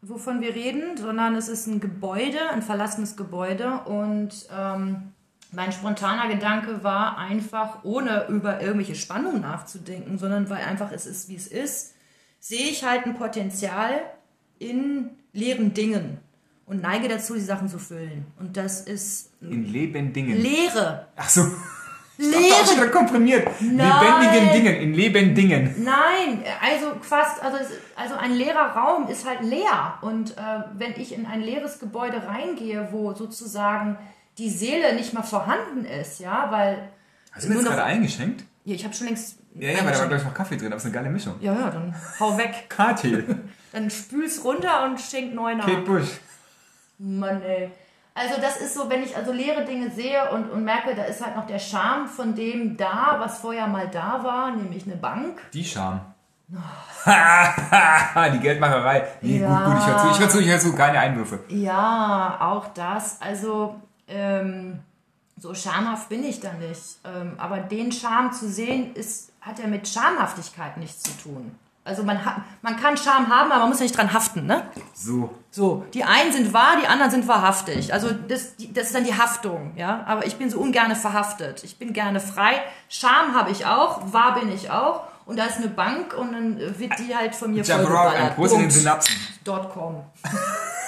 [0.00, 3.80] wovon wir reden, sondern es ist ein Gebäude, ein verlassenes Gebäude.
[3.84, 5.12] Und ähm,
[5.52, 11.28] mein spontaner Gedanke war einfach, ohne über irgendwelche Spannungen nachzudenken, sondern weil einfach es ist,
[11.28, 11.94] wie es ist,
[12.40, 14.00] sehe ich halt ein Potenzial
[14.68, 16.18] in leeren Dingen
[16.66, 18.26] und neige dazu, die Sachen zu füllen.
[18.38, 20.40] Und das ist In Lebendingen.
[20.40, 21.08] Leere.
[21.16, 21.42] Ach so.
[22.18, 22.76] Schon Leere.
[22.76, 23.48] wieder komprimiert.
[23.60, 24.22] Nein.
[24.22, 25.74] Lebendigen Dingen, in Lebendingen.
[25.82, 27.58] Nein, also fast, also,
[27.96, 29.98] also ein leerer Raum ist halt leer.
[30.02, 30.40] Und äh,
[30.76, 33.96] wenn ich in ein leeres Gebäude reingehe, wo sozusagen
[34.38, 36.90] die Seele nicht mal vorhanden ist, ja, weil.
[37.32, 38.44] Hast du mir jetzt gerade eingeschenkt?
[38.64, 39.38] Ja, ich habe schon längst.
[39.54, 41.34] Ja, ja, aber da war gleich noch Kaffee drin, aber ist eine geile Mischung.
[41.40, 42.66] ja, ja, dann hau weg.
[42.68, 43.24] Kathi.
[43.72, 45.66] Dann spül's runter und schenk neu nach.
[45.66, 46.08] Kate Bush.
[46.98, 47.70] Mann, ey.
[48.14, 51.24] Also das ist so, wenn ich also leere Dinge sehe und, und merke, da ist
[51.24, 55.40] halt noch der Charme von dem da, was vorher mal da war, nämlich eine Bank.
[55.54, 56.00] Die Scham.
[58.34, 59.08] die Geldmacherei.
[59.22, 59.64] Nee, Ja.
[59.64, 61.40] gut, gut, ich höre zu, ich höre zu, ich höre zu, keine Einwürfe.
[61.48, 63.20] Ja, auch das.
[63.22, 63.76] Also,
[64.08, 64.78] ähm,
[65.38, 66.98] so schamhaft bin ich da nicht.
[67.04, 71.54] Ähm, aber den Charme zu sehen, ist, hat ja mit Schamhaftigkeit nichts zu tun.
[71.84, 72.20] Also man,
[72.62, 74.62] man kann Scham haben, aber man muss ja nicht dran haften, ne?
[74.94, 75.34] So.
[75.50, 77.92] So, die einen sind wahr, die anderen sind wahrhaftig.
[77.92, 80.04] Also das, die, das ist dann die Haftung, ja.
[80.06, 81.64] Aber ich bin so ungerne verhaftet.
[81.64, 82.62] Ich bin gerne frei.
[82.88, 85.02] Scham habe ich auch, wahr bin ich auch.
[85.26, 88.36] Und da ist eine Bank und dann wird die halt von mir vollgeballert.
[88.36, 88.74] Prost in den Bums.
[88.74, 89.16] Synapsen.
[89.44, 90.04] Dot com.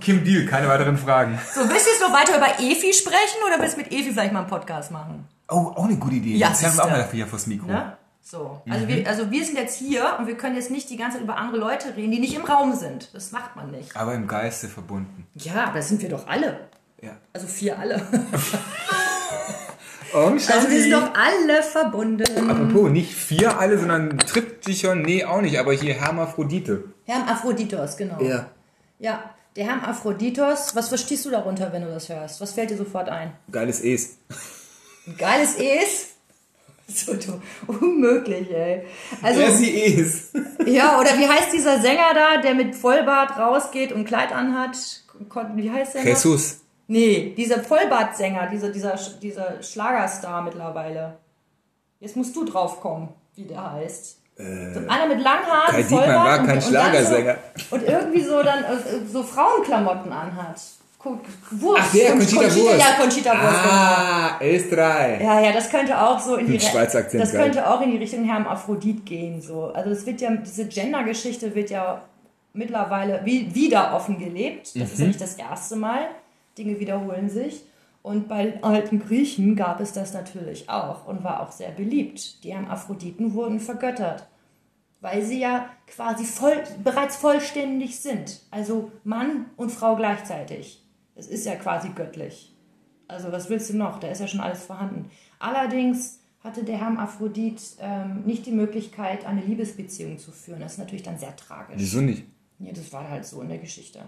[0.00, 1.38] Kim Deal, keine weiteren Fragen.
[1.54, 4.32] So, willst du jetzt noch weiter über Efi sprechen oder willst du mit Efi vielleicht
[4.32, 5.26] mal einen Podcast machen?
[5.48, 6.36] Oh, auch eine gute Idee.
[6.36, 7.66] Ja, Jetzt haben wir auch mal dafür hier vors Mikro.
[7.66, 7.96] Ne?
[8.22, 8.62] So.
[8.68, 11.24] Also, wir, also wir sind jetzt hier und wir können jetzt nicht die ganze Zeit
[11.24, 13.14] über andere Leute reden, die nicht im Raum sind.
[13.14, 13.94] Das macht man nicht.
[13.96, 15.26] Aber im Geiste verbunden.
[15.34, 16.60] Ja, aber das sind wir doch alle.
[17.02, 17.12] Ja.
[17.32, 18.02] Also wir alle.
[20.14, 22.48] Also wir sind doch alle verbunden.
[22.48, 26.84] Apropos, nicht vier alle, sondern Triptychon, nee, auch nicht, aber hier Hermaphrodite.
[27.04, 28.20] Hermaphroditos, genau.
[29.00, 30.74] Ja, der Hermaphroditos.
[30.74, 32.40] Was verstehst du darunter, wenn du das hörst?
[32.40, 33.32] Was fällt dir sofort ein?
[33.50, 34.16] Geiles Es.
[35.18, 36.10] Geiles Es?
[36.86, 38.84] So du, unmöglich, ey.
[39.22, 40.32] Also, Ja, sie Es.
[40.66, 44.76] Ja, oder wie heißt dieser Sänger da, der mit Vollbart rausgeht und Kleid anhat?
[45.54, 46.02] Wie heißt der?
[46.02, 46.10] noch?
[52.00, 54.18] Jetzt musst du drauf kommen, wie der heißt.
[54.36, 57.36] So einer mit langen Haaren, Kai Diekmann war und- kein und Schlagersänger.
[57.70, 60.60] So, und irgendwie so dann äh, so Frauenklamotten anhat.
[61.50, 61.82] Wurst.
[61.84, 62.78] Ach, der, Conchita Wurst.
[62.78, 63.62] Ja, Conchita Wurst.
[63.62, 63.74] genau.
[63.74, 65.22] Ah, S3.
[65.22, 67.42] Ja, ja, das könnte auch so in die Schweizer Akzent, das geil.
[67.42, 69.66] könnte auch in die Richtung Hermaphrodit gehen so.
[69.74, 72.00] Also es wird ja diese Gender-Geschichte wird ja
[72.54, 74.68] mittlerweile wie, wieder offen gelebt.
[74.68, 74.82] Das Mhm.
[74.82, 76.06] ist ja nicht das erste Mal.
[76.56, 77.64] Dinge wiederholen sich.
[78.04, 82.44] Und bei alten Griechen gab es das natürlich auch und war auch sehr beliebt.
[82.44, 84.28] Die Hermaphroditen wurden vergöttert,
[85.00, 88.42] weil sie ja quasi voll, bereits vollständig sind.
[88.50, 90.84] Also Mann und Frau gleichzeitig.
[91.14, 92.54] Das ist ja quasi göttlich.
[93.08, 94.00] Also was willst du noch?
[94.00, 95.10] Da ist ja schon alles vorhanden.
[95.38, 100.60] Allerdings hatte der Hermaphrodit ähm, nicht die Möglichkeit, eine Liebesbeziehung zu führen.
[100.60, 101.76] Das ist natürlich dann sehr tragisch.
[101.78, 102.24] Wieso nicht?
[102.58, 104.02] Ja, das war halt so in der Geschichte.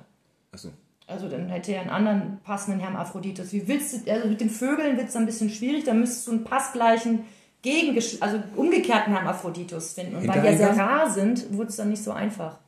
[0.52, 0.68] Achso.
[1.06, 3.52] Also dann hätte er einen anderen passenden Hermaphroditus.
[3.52, 6.32] Wie willst du, also mit den Vögeln wird es ein bisschen schwierig, da müsstest du
[6.32, 7.24] einen passgleichen,
[7.62, 10.16] Gegengesch also umgekehrten Hermaphroditus finden.
[10.16, 12.58] Und weil die ja sehr rar sind, wurde es dann nicht so einfach.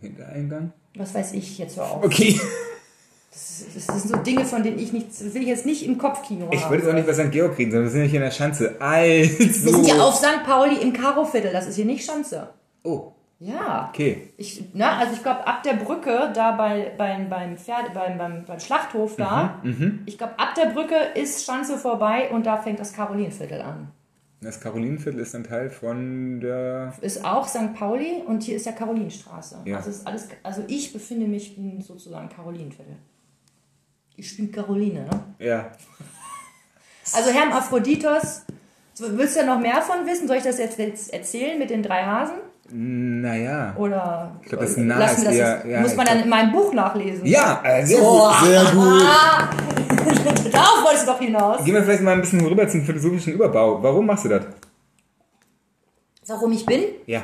[0.00, 0.72] Hintereingang?
[0.94, 2.04] Was weiß ich jetzt hör auf.
[2.04, 2.40] Okay.
[3.30, 5.98] Das, das sind so Dinge, von denen ich nichts, das will ich jetzt nicht im
[5.98, 6.70] Kopfkino Ich haben.
[6.70, 7.30] wollte jetzt auch nicht bei St.
[7.30, 8.80] Georg reden, sondern wir sind ja hier in der Schanze.
[8.80, 9.38] Also.
[9.38, 10.42] Wir sind ja auf St.
[10.44, 12.48] Pauli im Karoviertel, das ist hier nicht Schanze.
[12.82, 13.88] Oh, Ja.
[13.88, 14.32] okay.
[14.36, 18.44] Ich, na, also ich glaube, ab der Brücke, da bei, beim, beim, Pferde, beim, beim,
[18.44, 22.78] beim Schlachthof da, Mhm, ich glaube, ab der Brücke ist Schanze vorbei und da fängt
[22.78, 23.90] das Karolinenviertel an.
[24.42, 26.92] Das Karolinenviertel ist ein Teil von der.
[27.00, 27.74] Ist auch St.
[27.74, 29.62] Pauli und hier ist ja Karolinenstraße.
[29.64, 29.78] Ja.
[29.78, 32.96] Also, ist alles, also ich befinde mich in sozusagen Karolinenviertel.
[34.16, 35.24] Ich bin Caroline, ne?
[35.38, 35.72] Ja.
[37.12, 38.42] Also Hermaphroditos,
[38.98, 40.28] willst du ja noch mehr von wissen?
[40.28, 42.36] Soll ich das jetzt, jetzt erzählen mit den drei Hasen?
[42.72, 43.74] Naja.
[43.76, 46.24] Oder Ich glaub, das Nah lassen ist das eher- ja, muss ich man dann glaub-
[46.24, 47.26] in meinem Buch nachlesen?
[47.26, 48.28] Ja, äh, sehr Oh.
[48.28, 49.02] gut, sehr gut.
[50.52, 51.64] Darauf wolltest du doch hinaus.
[51.64, 53.82] Gehen wir vielleicht mal ein bisschen rüber zum philosophischen Überbau.
[53.82, 54.42] Warum machst du das?
[56.26, 56.82] Warum ich bin?
[57.06, 57.22] Ja.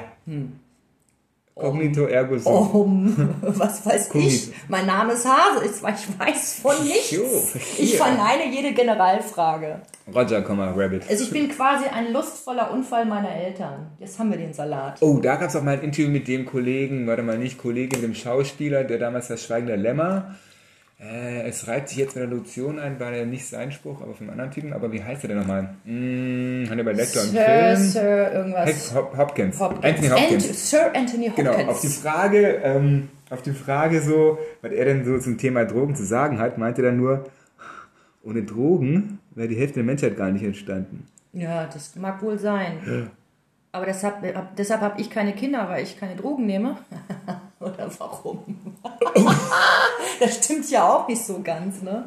[1.59, 2.71] Cognito ergo sum.
[2.75, 4.35] Um, was weiß Cognito.
[4.35, 4.53] ich.
[4.69, 5.65] Mein Name ist Hase.
[5.65, 7.13] Ich, weiß von nichts.
[7.13, 7.25] Jo,
[7.79, 9.81] Ich verneine jede Generalfrage.
[10.15, 11.09] Roger, Rabbit.
[11.09, 13.91] Also ich bin quasi ein lustvoller Unfall meiner Eltern.
[13.99, 14.99] Jetzt haben wir den Salat.
[15.01, 18.03] Oh, da gab es auch mal ein Interview mit dem Kollegen, warte mal, nicht Kollegen,
[18.03, 20.37] dem Schauspieler, der damals das Schweigen der Lämmer.
[20.99, 24.15] Äh, es reiht sich jetzt mit der Lotion ein, war ja nicht sein Spruch, aber
[24.15, 24.73] vom anderen Typen.
[24.73, 25.75] Aber wie heißt er denn nochmal?
[25.85, 27.77] Hm, Hannibal Lecter im Sir, Film.
[27.77, 28.95] Sir, irgendwas.
[28.95, 29.61] Hop Hopkins.
[29.61, 29.85] Hopkins.
[29.85, 30.49] Anthony Hopkins.
[30.49, 31.37] Ant- Sir Anthony Hopkins.
[31.57, 35.67] Genau, auf die Frage, ähm, auf die Frage so, was er denn so zum Thema
[35.67, 37.27] Drogen zu sagen hat, meinte er nur,
[38.23, 41.07] ohne Drogen wäre die Hälfte der Menschheit gar nicht entstanden.
[41.35, 43.11] Ja, das mag wohl sein.
[43.77, 44.15] Aber deshalb,
[44.57, 46.79] deshalb habe ich keine Kinder, weil ich keine Drogen nehme.
[47.61, 48.39] Oder warum?
[50.21, 52.07] das stimmt ja auch nicht so ganz, ne?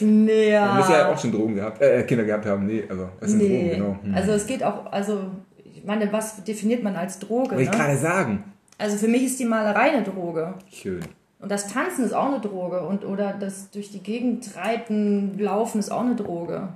[0.00, 1.12] Nee, Er muss ja ja.
[1.12, 2.64] auch schon Drogen gehabt, äh, Kinder gehabt haben.
[2.66, 3.70] Nee, also, was sind Drogen, Nee.
[3.74, 3.96] genau.
[4.02, 4.14] Hm.
[4.14, 5.20] Also es geht auch, also
[5.64, 7.50] ich meine, was definiert man als Droge?
[7.50, 7.76] Wollte ich Ne?
[7.76, 8.44] gerade sagen.
[8.78, 10.54] Also für mich ist die Malerei eine Droge.
[10.72, 11.00] Schön.
[11.40, 12.80] Und das Tanzen ist auch eine Droge.
[12.86, 16.68] Und oder das durch die Gegend reiten, laufen ist auch eine Droge.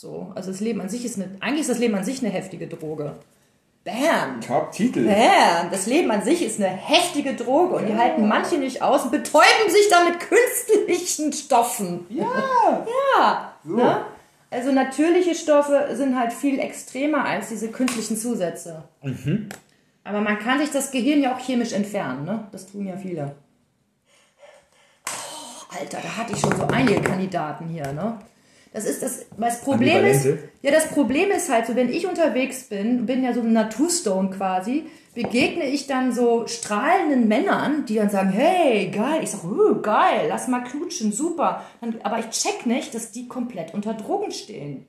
[0.00, 0.32] So.
[0.34, 1.28] Also das Leben an sich ist eine.
[1.40, 3.16] Eigentlich ist das Leben an sich eine heftige Droge.
[3.84, 4.40] Bam!
[4.40, 5.04] Top-Titel.
[5.04, 5.70] Bam!
[5.70, 9.10] Das Leben an sich ist eine heftige Droge und die halten manche nicht aus und
[9.10, 12.06] betäuben sich dann mit künstlichen Stoffen.
[12.08, 12.24] Ja.
[13.18, 13.52] Ja.
[13.62, 13.76] So.
[13.76, 14.04] Ne?
[14.50, 18.84] Also natürliche Stoffe sind halt viel extremer als diese künstlichen Zusätze.
[19.02, 19.50] Mhm.
[20.04, 22.48] Aber man kann sich das Gehirn ja auch chemisch entfernen, ne?
[22.52, 23.34] Das tun ja viele.
[25.06, 28.18] Oh, Alter, da hatte ich schon so einige Kandidaten hier, ne?
[28.72, 30.26] Das ist das, das Problem ist,
[30.62, 34.30] ja, das Problem ist halt so, wenn ich unterwegs bin, bin ja so ein Naturstone
[34.30, 39.20] quasi, begegne ich dann so strahlenden Männern, die dann sagen, hey, geil.
[39.22, 41.64] Ich sag, oh, geil, lass mal knutschen, super.
[41.80, 44.84] Dann, aber ich check nicht, dass die komplett unter Drogen stehen.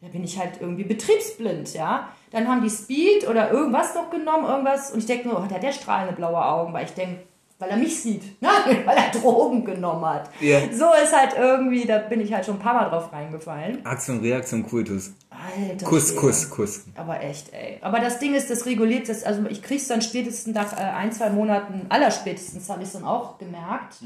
[0.00, 2.08] Da bin ich halt irgendwie betriebsblind, ja.
[2.32, 4.90] Dann haben die Speed oder irgendwas noch genommen, irgendwas.
[4.90, 7.20] Und ich denke nur, oh, hat er der strahlende blaue Augen, weil ich denke,
[7.58, 8.22] weil er mich sieht.
[8.40, 10.30] Nein, weil er Drogen genommen hat.
[10.40, 10.60] Ja.
[10.72, 13.84] So ist halt irgendwie, da bin ich halt schon ein paar Mal drauf reingefallen.
[13.84, 15.12] Aktion, Reaktion, Kultus.
[15.30, 15.86] Alter.
[15.86, 16.20] Kuss, Schwede.
[16.20, 16.84] Kuss, Kuss.
[16.94, 17.78] Aber echt, ey.
[17.80, 19.24] Aber das Ding ist, das reguliert das.
[19.24, 23.38] Also ich krieg's dann spätestens nach äh, ein, zwei Monaten, allerspätestens habe ich dann auch
[23.38, 23.96] gemerkt,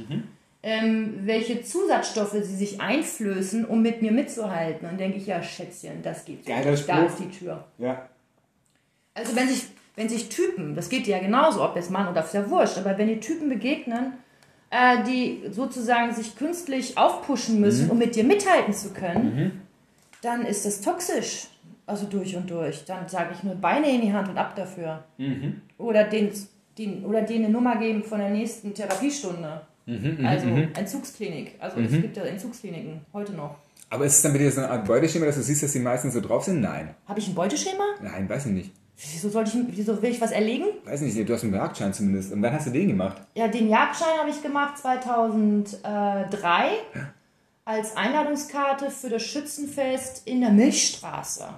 [0.62, 4.86] ähm, welche Zusatzstoffe sie sich einflößen, um mit mir mitzuhalten.
[4.86, 6.88] Dann denke ich, ja, Schätzchen, das geht Geiler nicht.
[6.88, 7.08] Da Spruch.
[7.08, 7.64] ist die Tür.
[7.78, 8.08] Ja.
[9.14, 9.64] Also wenn sich,
[9.96, 12.96] wenn sich Typen, das geht ja genauso, ob jetzt Mann oder ist ja wurscht, aber
[12.96, 14.14] wenn die Typen begegnen,
[14.70, 19.62] äh, die sozusagen sich künstlich aufpushen müssen, um mit dir mithalten zu können,
[20.22, 21.48] dann ist das toxisch.
[21.85, 22.85] Also durch und durch.
[22.85, 25.05] Dann sage ich nur Beine in die Hand und ab dafür.
[25.78, 26.31] Oder, den,
[26.78, 29.61] den, oder denen eine Nummer geben von der nächsten Therapiestunde.
[30.24, 31.57] also Entzugsklinik.
[31.59, 33.57] Also es gibt ja Entzugskliniken heute noch.
[33.90, 35.81] Aber ist es dann bei dir so eine Art Beuteschema, dass du siehst, dass die
[35.81, 36.62] meisten so drauf sind?
[36.62, 36.94] Nein.
[37.07, 37.85] Habe ich ein Beuteschema?
[38.00, 38.70] Nein, weiß ich nicht.
[38.96, 40.66] Wieso, sollte ich, wieso will ich was erlegen?
[40.85, 42.33] Weiß nicht, du hast einen Jagdschein zumindest.
[42.33, 43.22] Und wann hast du den gemacht?
[43.35, 46.70] Ja, den Jagdschein habe ich gemacht 2003
[47.64, 51.48] als Einladungskarte für das Schützenfest in der Milchstraße.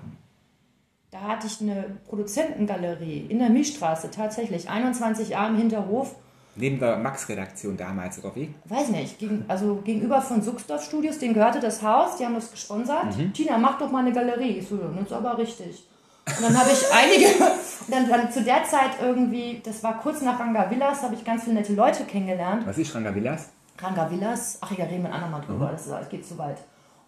[1.11, 4.69] Da hatte ich eine Produzentengalerie in der Milchstraße, tatsächlich.
[4.69, 6.17] 21 Jahre im Hinterhof.
[6.57, 8.55] Neben der Max-Redaktion damals, oder wie?
[8.65, 12.51] Weiß nicht, gegen, also gegenüber von Suchsdorf Studios, denen gehörte das Haus, die haben das
[12.51, 13.07] gesponsert.
[13.33, 14.59] Tina, mach doch mal eine Galerie.
[14.59, 15.85] Ich so, das ist aber richtig.
[16.27, 17.27] Und dann habe ich einige,
[17.89, 21.45] dann, dann zu der Zeit irgendwie, das war kurz nach Ranga Villas, habe ich ganz
[21.45, 22.67] viele nette Leute kennengelernt.
[22.67, 23.51] Was ist Ranga Villas?
[23.79, 26.59] Ranga Villas, ach ja, reden wir ein andermal drüber, das, ist, das geht zu weit.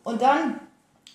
[0.02, 0.60] Und dann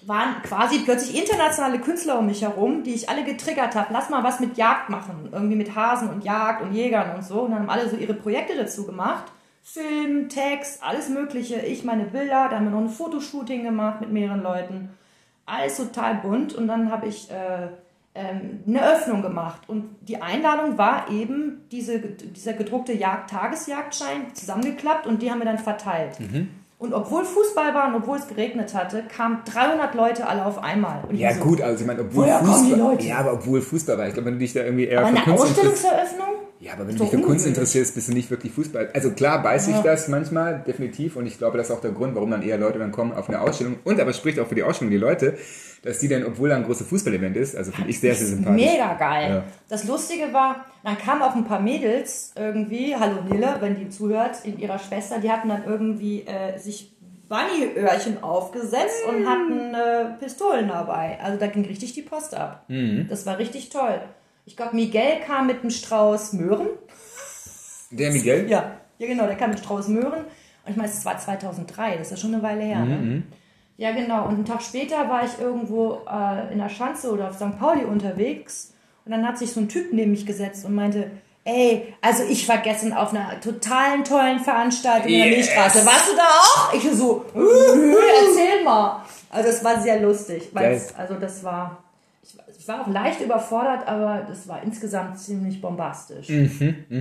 [0.05, 3.93] waren quasi plötzlich internationale Künstler um mich herum, die ich alle getriggert habe.
[3.93, 5.29] Lass mal was mit Jagd machen.
[5.31, 7.41] Irgendwie mit Hasen und Jagd und Jägern und so.
[7.41, 9.25] Und dann haben alle so ihre Projekte dazu gemacht.
[9.61, 11.59] Film, Text, alles Mögliche.
[11.59, 12.47] Ich meine Bilder.
[12.49, 14.89] Da haben wir noch ein Fotoshooting gemacht mit mehreren Leuten.
[15.45, 16.55] Alles total bunt.
[16.55, 17.67] Und dann habe ich äh,
[18.13, 19.61] eine Öffnung gemacht.
[19.67, 25.45] Und die Einladung war eben diese, dieser gedruckte Jagd Tagesjagdschein zusammengeklappt und die haben wir
[25.45, 26.17] dann verteilt.
[26.77, 31.03] Und obwohl Fußball war und obwohl es geregnet hatte, kamen 300 Leute alle auf einmal.
[31.07, 32.79] Und ich Ja, so, gut, also ich meine, obwohl Fußball.
[32.79, 33.05] Leute?
[33.07, 34.07] Ja, aber obwohl Fußball war.
[34.07, 35.33] Ich glaube, wenn du dich da irgendwie eher Aber für eine.
[35.39, 36.27] Ausstellungseröffnung?
[36.59, 38.89] Ja, aber wenn du dich für Kunst interessierst, bist du nicht wirklich Fußball.
[38.93, 39.81] Also klar weiß ich Ja.
[39.83, 41.15] das manchmal, definitiv.
[41.15, 43.29] Und ich glaube, das ist auch der Grund, warum dann eher Leute dann kommen auf
[43.29, 43.77] eine Ausstellung.
[43.83, 45.37] Und aber spricht auch für die Ausstellung die Leute,
[45.81, 48.65] dass die dann, obwohl da ein großes Fußballevent ist, also finde ich sehr, sehr sympathisch.
[48.65, 49.29] Mega geil.
[49.29, 49.43] Ja.
[49.67, 54.37] Das Lustige war, dann kamen auch ein paar Mädels irgendwie, hallo Nille, wenn die zuhört,
[54.43, 56.93] in ihrer Schwester, die hatten dann irgendwie äh, sich
[57.29, 61.17] Bunny-Öhrchen aufgesetzt und hatten äh, Pistolen dabei.
[61.23, 62.65] Also da ging richtig die Post ab.
[63.07, 64.01] Das war richtig toll.
[64.45, 66.67] Ich glaube, Miguel kam mit einem Strauß Möhren.
[67.89, 68.49] Der Miguel?
[68.49, 70.25] Ja, ja genau, der kam mit Strauß Möhren.
[70.65, 72.85] Und ich meine, es war 2003, das ist ja schon eine Weile her.
[72.85, 73.23] Ne?
[73.81, 74.25] Ja, genau.
[74.25, 77.57] Und einen Tag später war ich irgendwo äh, in der Schanze oder auf St.
[77.57, 78.75] Pauli unterwegs.
[79.05, 81.09] Und dann hat sich so ein Typ neben mich gesetzt und meinte,
[81.45, 85.35] ey, also ich war gestern auf einer totalen tollen Veranstaltung in der Yes.
[85.37, 85.83] Milchstraße.
[85.83, 86.73] Warst du da auch?
[86.75, 87.95] Ich so, nö,
[88.27, 89.03] erzähl mal.
[89.31, 90.49] Also das war sehr lustig.
[90.53, 91.83] Weil es, also das war,
[92.23, 96.27] ich, war- auch leicht überfordert, aber das war insgesamt ziemlich bombastisch.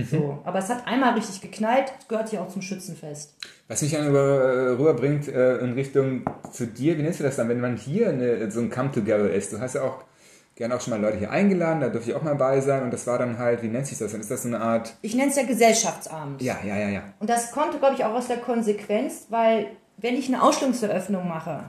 [0.09, 0.39] so.
[0.43, 3.35] Aber es hat einmal richtig geknallt, gehört ja auch zum Schützenfest.
[3.67, 7.47] Was mich dann über, rüberbringt äh, in Richtung zu dir, wie nennst du das dann,
[7.49, 9.53] wenn man hier eine, so ein Come-Together ist?
[9.53, 10.03] Du hast ja auch
[10.55, 12.91] gerne auch schon mal Leute hier eingeladen, da durfte ich auch mal bei sein und
[12.91, 14.11] das war dann halt, wie nennt sich das?
[14.11, 16.41] Dann ist das so eine Art, Ich nenne es ja Gesellschaftsabend.
[16.41, 17.03] ja, ja, ja, ja.
[17.19, 21.63] Und das kommt, glaube ich, auch aus der Konsequenz, weil wenn ich eine Ausstellungseröffnung mache,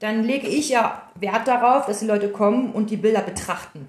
[0.00, 3.86] dann lege ich ja Wert darauf, dass die Leute kommen und die Bilder betrachten.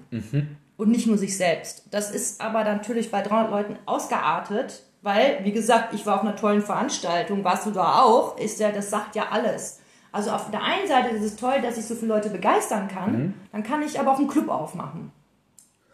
[0.76, 1.84] Und nicht nur sich selbst.
[1.90, 6.36] Das ist aber natürlich bei 300 Leuten ausgeartet, weil, wie gesagt, ich war auf einer
[6.36, 9.80] tollen Veranstaltung, warst du da auch, ist ja, das sagt ja alles.
[10.12, 13.34] Also auf der einen Seite ist es toll, dass ich so viele Leute begeistern kann,
[13.50, 15.10] dann kann ich aber auch einen Club aufmachen.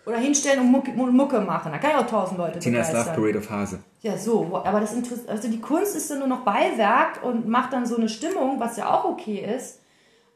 [0.05, 1.71] Oder hinstellen und Mucke, Mucke machen.
[1.71, 3.15] Da kann ich auch tausend Leute Tinas begeistern.
[3.15, 3.79] Love Parade of Hase.
[4.01, 4.97] Ja, so, aber das
[5.29, 8.79] also die Kunst ist dann nur noch Beiwerk und macht dann so eine Stimmung, was
[8.79, 9.81] ja auch okay ist.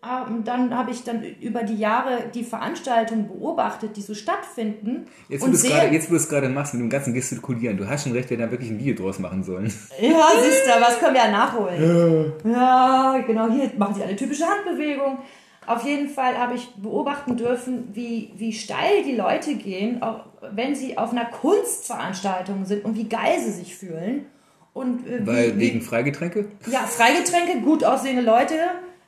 [0.05, 5.43] Ähm, dann habe ich dann über die Jahre die Veranstaltungen beobachtet, die so stattfinden Jetzt,
[5.43, 7.15] wo und du es gerade- sehe, jetzt, wo du es gerade machst, mit dem ganzen
[7.15, 9.67] Gestikulieren, du hast schon recht, wir hätten da wirklich ein Video draus machen sollen.
[10.01, 12.33] ja, siehst du, was können wir ja nachholen?
[12.45, 15.19] Ja, genau, hier machen sie eine typische Handbewegung.
[15.65, 20.75] Auf jeden Fall habe ich beobachten dürfen, wie, wie steil die Leute gehen, auch wenn
[20.75, 24.27] sie auf einer Kunstveranstaltung sind und wie geil sie sich fühlen.
[24.75, 26.47] Und äh, Weil wie, wegen Freigetränke?
[26.67, 28.55] Ja, Freigetränke, gut aussehende Leute,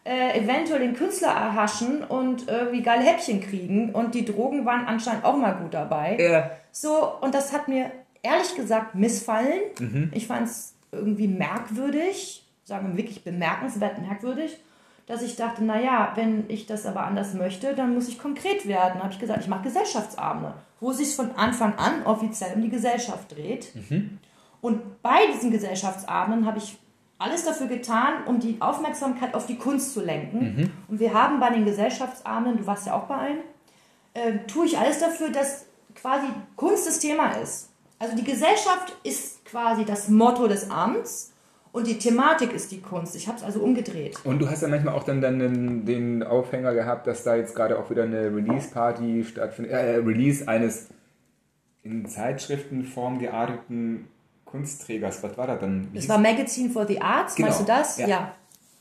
[0.04, 3.90] äh, eventuell den Künstler erhaschen und irgendwie geile Häppchen kriegen.
[3.94, 6.18] Und die Drogen waren anscheinend auch mal gut dabei.
[6.18, 6.50] Ja.
[6.72, 7.90] So, und das hat mir
[8.22, 9.60] ehrlich gesagt missfallen.
[9.78, 10.10] Mhm.
[10.14, 14.58] Ich fand es irgendwie merkwürdig, sagen wir wirklich bemerkenswert merkwürdig,
[15.06, 19.02] dass ich dachte, naja, wenn ich das aber anders möchte, dann muss ich konkret werden.
[19.02, 22.70] habe ich gesagt, ich mache Gesellschaftsabende, wo es sich von Anfang an offiziell um die
[22.70, 23.72] Gesellschaft dreht.
[24.62, 26.78] Und bei diesen Gesellschaftsabenden habe ich
[27.18, 30.70] alles dafür getan, um die Aufmerksamkeit auf die Kunst zu lenken.
[30.88, 33.38] Und wir haben bei den Gesellschaftsabenden, du warst ja auch bei einem,
[34.14, 37.70] äh, tue ich alles dafür, dass quasi Kunst das Thema ist.
[37.98, 41.32] Also die Gesellschaft ist quasi das Motto des Abends
[41.72, 43.16] und die Thematik ist die Kunst.
[43.16, 44.18] Ich habe es also umgedreht.
[44.24, 47.54] Und du hast ja manchmal auch dann, dann den, den Aufhänger gehabt, dass da jetzt
[47.54, 50.88] gerade auch wieder eine Release-Party stattfindet, äh, Release eines
[51.82, 54.08] in Zeitschriftenform gearteten
[54.54, 55.22] Kunstträgers.
[55.22, 55.88] Was war das dann?
[55.92, 57.98] Wie Das war Magazine for the Arts, Genau, meinst du das?
[57.98, 58.32] ja.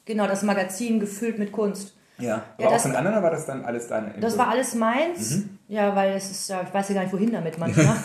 [0.05, 1.95] Genau, das Magazin gefüllt mit Kunst.
[2.19, 2.43] ja.
[2.55, 5.43] Aber Ja, auch das- von anderen war das dann alles dein Das war alles meins.
[5.67, 7.95] Ja, weil es ist ja, ich weiß ja gar nicht, wohin damit manchmal.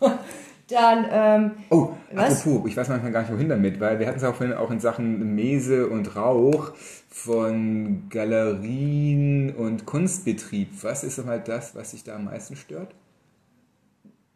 [0.68, 2.46] Dann, ähm, Oh, Was?
[2.46, 4.70] apropos, ich weiß manchmal gar nicht, wohin damit, weil wir hatten es auch vorhin auch
[4.70, 6.70] in Sachen Mese und Rauch
[7.08, 10.68] von Galerien und Kunstbetrieb.
[10.82, 12.94] Was ist halt das, was dich da am meisten stört?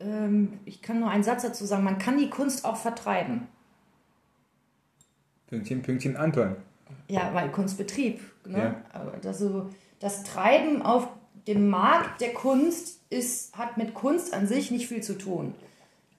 [0.05, 3.49] Ähm, ich kann nur einen Satz dazu sagen, man kann die Kunst auch vertreiben.
[5.49, 6.57] Pünktchen, Pünktchen, Anton.
[7.09, 8.21] Ja, weil Kunstbetrieb.
[8.47, 8.59] Ne?
[8.59, 8.75] Ja.
[8.93, 11.09] Aber Das, so, das Treiben auf
[11.47, 15.55] dem Markt der Kunst ist, hat mit Kunst an sich nicht viel zu tun.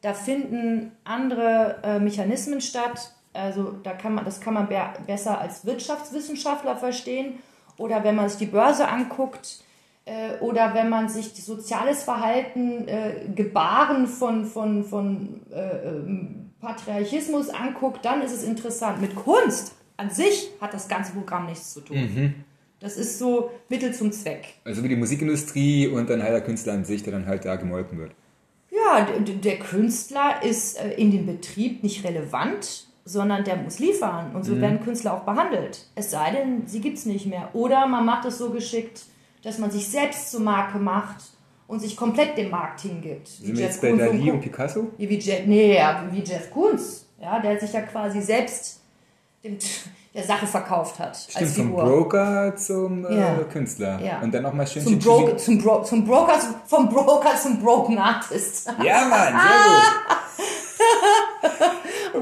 [0.01, 3.11] Da finden andere äh, Mechanismen statt.
[3.33, 7.39] Also da kann man, das kann man be besser als Wirtschaftswissenschaftler verstehen.
[7.77, 9.64] Oder wenn man sich die Börse anguckt,
[10.39, 18.05] oder wenn man sich soziales Verhalten, äh, Gebaren von, von, von äh, ähm, Patriarchismus anguckt,
[18.05, 19.01] dann ist es interessant.
[19.01, 22.35] Mit Kunst an sich hat das ganze Programm nichts zu tun.
[22.79, 24.55] Das ist so Mittel zum Zweck.
[24.63, 27.55] Also wie die Musikindustrie und dann halt der Künstler an sich, der dann halt da
[27.55, 28.11] gemolken wird.
[28.69, 34.35] Ja, der Künstler ist äh, in dem Betrieb nicht relevant, sondern der muss liefern.
[34.35, 35.87] Und so werden Künstler auch behandelt.
[35.95, 37.49] Es sei denn, sie gibt es nicht mehr.
[37.53, 39.05] Oder man macht es so geschickt,
[39.45, 41.23] dass man sich selbst zur Marke macht
[41.67, 43.29] und sich komplett dem Markt hingibt.
[43.41, 44.31] Wie Sind Jeff jetzt bei Koons Dali Co.
[44.31, 44.87] und Picasso?
[44.97, 45.79] Ja, wie Jeff, nee,
[46.11, 47.05] wie Jeff Koons.
[47.21, 48.81] Ja, der sich ja quasi selbst
[49.43, 49.57] dem,
[50.15, 51.15] der Sache verkauft hat.
[51.15, 51.71] Stimmt, als vom.
[51.73, 53.35] Broker zum äh, Ja.
[53.51, 53.99] Künstler.
[54.01, 54.19] Ja.
[54.21, 58.67] Und dann nochmal schön Zum, Bro zum, Bro zum Broker, vom Broker zum Broken Artist.
[58.83, 60.45] Ja, Mann, sehr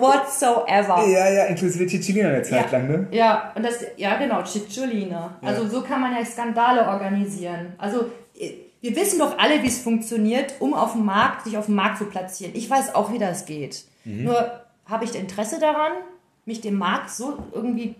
[0.01, 1.06] Whatsoever.
[1.08, 2.77] Ja, ja, inklusive Cicilina eine Zeit Ja.
[2.77, 3.08] lang, ne?
[3.12, 5.36] Ja, und das, ja genau, Cicciolina.
[5.41, 7.73] Also so kann man ja Skandale organisieren.
[7.77, 8.06] Also
[8.38, 8.51] äh,
[8.82, 11.99] wir wissen doch alle, wie es funktioniert, um auf dem Markt, sich auf dem Markt
[11.99, 12.53] zu platzieren.
[12.56, 13.86] Ich weiß auch, wie das geht.
[14.06, 14.36] Nur
[14.86, 15.93] habe ich Interesse daran,
[16.45, 17.95] mich dem Markt so irgendwie,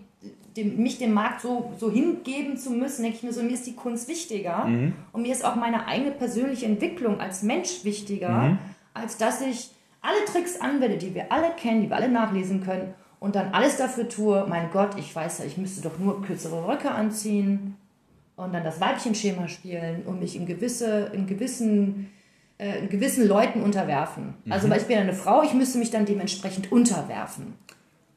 [0.54, 3.66] dem, mich dem Markt so, so hingeben zu müssen, denke ich mir so, mir ist
[3.66, 4.66] die Kunst wichtiger
[5.12, 8.58] und mir ist auch meine eigene persönliche Entwicklung als Mensch wichtiger,
[8.92, 9.70] als dass ich
[10.04, 13.76] alle Tricks anwende, die wir alle kennen, die wir alle nachlesen können und dann alles
[13.76, 17.76] dafür tue, mein Gott, ich weiß ja, ich müsste doch nur kürzere Röcke anziehen
[18.36, 22.10] und dann das Weibchenschema spielen und mich in gewisse, in gewissen,
[22.58, 24.34] äh, in gewissen Leuten unterwerfen.
[24.50, 27.54] Also weil ich bin ja eine Frau, ich müsste mich dann dementsprechend unterwerfen.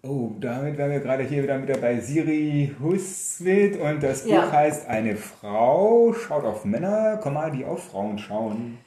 [0.04, 4.52] Oh, damit wären wir gerade hier wieder mit dabei Siri Huswit und das Buch Ja.
[4.52, 8.78] heißt Eine Frau schaut auf Männer, Komma, die auf Frauen schauen.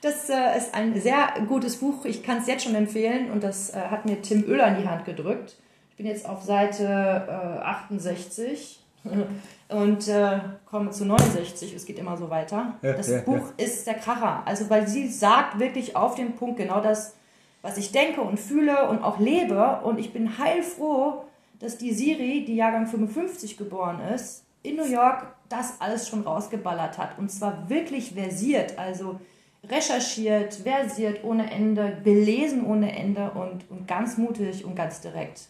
[0.00, 2.04] Das äh, ist ein sehr gutes Buch.
[2.04, 4.88] Ich kann es jetzt schon empfehlen und das äh, hat mir Tim Oehler in die
[4.88, 5.56] Hand gedrückt.
[5.90, 8.80] Ich bin jetzt auf Seite äh, 68
[9.68, 11.74] und äh, komme zu 69.
[11.74, 12.74] Es geht immer so weiter.
[12.82, 14.42] Ja, das ja, Buch ist der Kracher.
[14.46, 17.14] Also, weil sie sagt wirklich auf den Punkt genau das,
[17.62, 19.80] was ich denke und fühle und auch lebe.
[19.82, 21.24] Und ich bin heilfroh,
[21.58, 26.98] dass die Siri, die Jahrgang 55 geboren ist, in New York das alles schon rausgeballert
[26.98, 27.18] hat.
[27.18, 29.18] Und zwar wirklich versiert, also
[29.64, 35.48] recherchiert, versiert ohne Ende, belesen ohne Ende und, und ganz mutig und ganz direkt.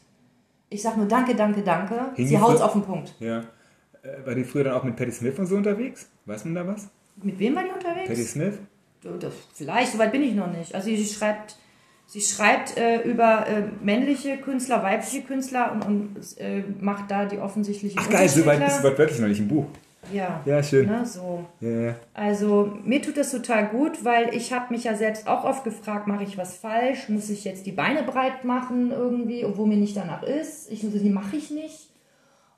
[0.70, 2.12] Ich sag nur danke, danke, danke.
[2.14, 3.14] Hing Sie haut's auf den Punkt.
[3.20, 3.40] Ja.
[4.02, 6.08] Äh, War die früher dann auch mit Patti Smith und so unterwegs?
[6.26, 6.88] Weiß man da was?
[7.22, 8.08] Mit wem war die unterwegs?
[8.08, 8.58] Patti Smith?
[9.20, 10.74] Das, vielleicht, soweit bin ich noch nicht.
[10.74, 11.56] Also sie schreibt,
[12.06, 17.38] sie schreibt äh, über äh, männliche Künstler, weibliche Künstler und, und äh, macht da die
[17.38, 18.64] offensichtlichen Ach geil, so weit Unterschiede.
[18.66, 19.66] bist du wortwörtlich noch nicht im Buch.
[20.12, 20.86] Ja, Ja, schön.
[20.86, 21.44] ne, so.
[21.60, 21.94] Ja.
[22.14, 26.06] Also mir tut das total gut, weil ich habe mich ja selbst auch oft gefragt,
[26.06, 27.08] mache ich was falsch?
[27.08, 30.70] Muss ich jetzt die Beine breit machen irgendwie, obwohl mir nicht danach ist?
[30.70, 31.90] Ich so, die mache ich nicht.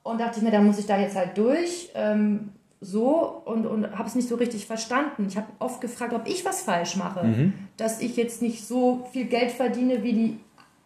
[0.03, 1.91] Und dachte ich mir, da muss ich da jetzt halt durch.
[1.95, 5.27] Ähm, so und, und habe es nicht so richtig verstanden.
[5.29, 7.53] Ich habe oft gefragt, ob ich was falsch mache.
[7.77, 10.39] Dass ich jetzt nicht so viel Geld verdiene wie die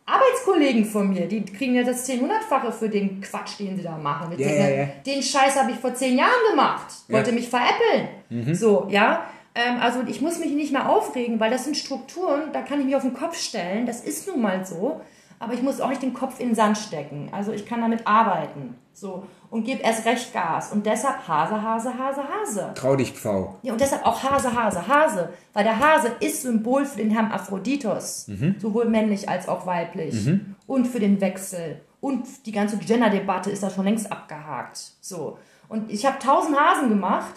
[0.06, 1.26] Arbeitskollegen von mir.
[1.26, 4.32] Die kriegen ja das 10-100-fache für den Quatsch, den sie da machen.
[4.32, 4.86] Ja, denke, ja.
[5.06, 6.86] Den Scheiß habe ich vor zehn Jahren gemacht.
[7.08, 8.08] Wollte mich veräppeln.
[8.54, 9.24] So, ja.
[9.54, 12.86] Ähm, also ich muss mich nicht mehr aufregen, weil das sind Strukturen, da kann ich
[12.86, 13.86] mich auf den Kopf stellen.
[13.86, 15.00] Das ist nun mal so.
[15.38, 17.28] Aber ich muss auch nicht den Kopf in den Sand stecken.
[17.32, 18.76] Also ich kann damit arbeiten.
[18.92, 19.26] So.
[19.50, 20.72] Und gebe erst recht Gas.
[20.72, 22.72] Und deshalb Hase, Hase, Hase, Hase.
[22.74, 23.56] Trau dich, Pfau.
[23.62, 25.30] Ja, und deshalb auch Hase, Hase, Hase.
[25.52, 28.26] Weil der Hase ist Symbol für den Herrn Aphroditos.
[28.58, 30.28] Sowohl männlich als auch weiblich.
[30.66, 31.80] Und für den Wechsel.
[32.00, 34.78] Und die ganze Gender-Debatte ist da schon längst abgehakt.
[35.00, 35.38] So.
[35.68, 37.35] Und ich habe tausend Hasen gemacht.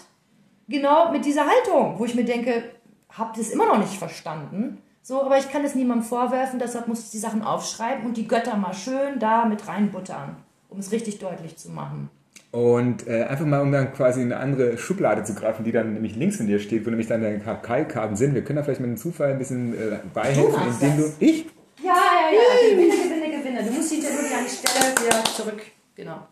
[0.68, 1.98] Genau mit dieser Haltung.
[1.98, 2.72] Wo ich mir denke,
[3.10, 4.82] habt ihr es immer noch nicht verstanden?
[5.08, 8.28] So, aber ich kann es niemandem vorwerfen, deshalb muss ich die Sachen aufschreiben und die
[8.28, 10.36] Götter mal schön da mit reinbuttern,
[10.68, 12.10] um es richtig deutlich zu machen.
[12.52, 15.94] Und äh, einfach mal, um dann quasi in eine andere Schublade zu greifen, die dann
[15.94, 18.36] nämlich links von dir steht, wo nämlich dann deine Kalkarten sind.
[18.36, 21.18] Wir können da vielleicht mit dem Zufall ein bisschen äh, beihelfen, Du indem das.
[21.18, 21.26] du.
[21.26, 21.46] Ich?
[21.82, 22.76] Ja, ja, ja.
[22.76, 23.64] Gewinne, Gewinne, Gewinne.
[23.64, 25.62] Du musst hinterher nur an die Stelle wieder zurück.
[25.96, 26.28] Genau.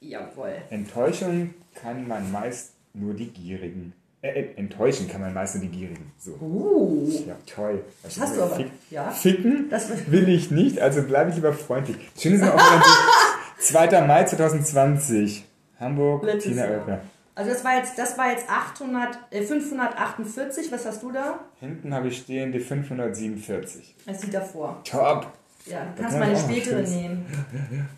[0.00, 0.54] Jawohl.
[0.70, 3.92] Enttäuschung kann man meist nur die Gierigen.
[4.22, 6.12] Äh, äh, enttäuschen kann man meist nur die Gierigen.
[6.18, 6.32] So.
[6.32, 7.82] Uh, Ja, toll.
[8.02, 8.56] das hast du aber.
[8.56, 9.10] Fick- Ja.
[9.10, 11.96] Ficken Das will ich nicht, also bleibe ich lieber freundlich.
[12.18, 14.00] Schön ist auch wieder so, 2.
[14.06, 15.44] Mai 2020.
[15.78, 16.72] Hamburg, Letztes Tina Jahr.
[16.80, 17.00] Oelper.
[17.34, 20.70] Also das war jetzt, das war jetzt 800, äh, 548.
[20.70, 21.40] Was hast du da?
[21.58, 23.94] Hinten habe ich stehen die 547.
[24.04, 24.82] Das ist die davor.
[24.84, 25.28] Top.
[25.64, 27.24] Ja, du kannst kann meine spätere nehmen.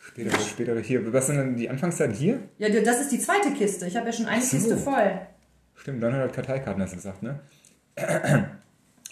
[0.00, 1.12] Spätere, spätere hier.
[1.12, 2.40] Was sind denn die Anfangszeit hier?
[2.58, 3.86] Ja, das ist die zweite Kiste.
[3.86, 4.56] Ich habe ja schon eine so.
[4.56, 5.20] Kiste voll.
[5.80, 7.40] Stimmt, 900 Karteikarten hast du gesagt, ne?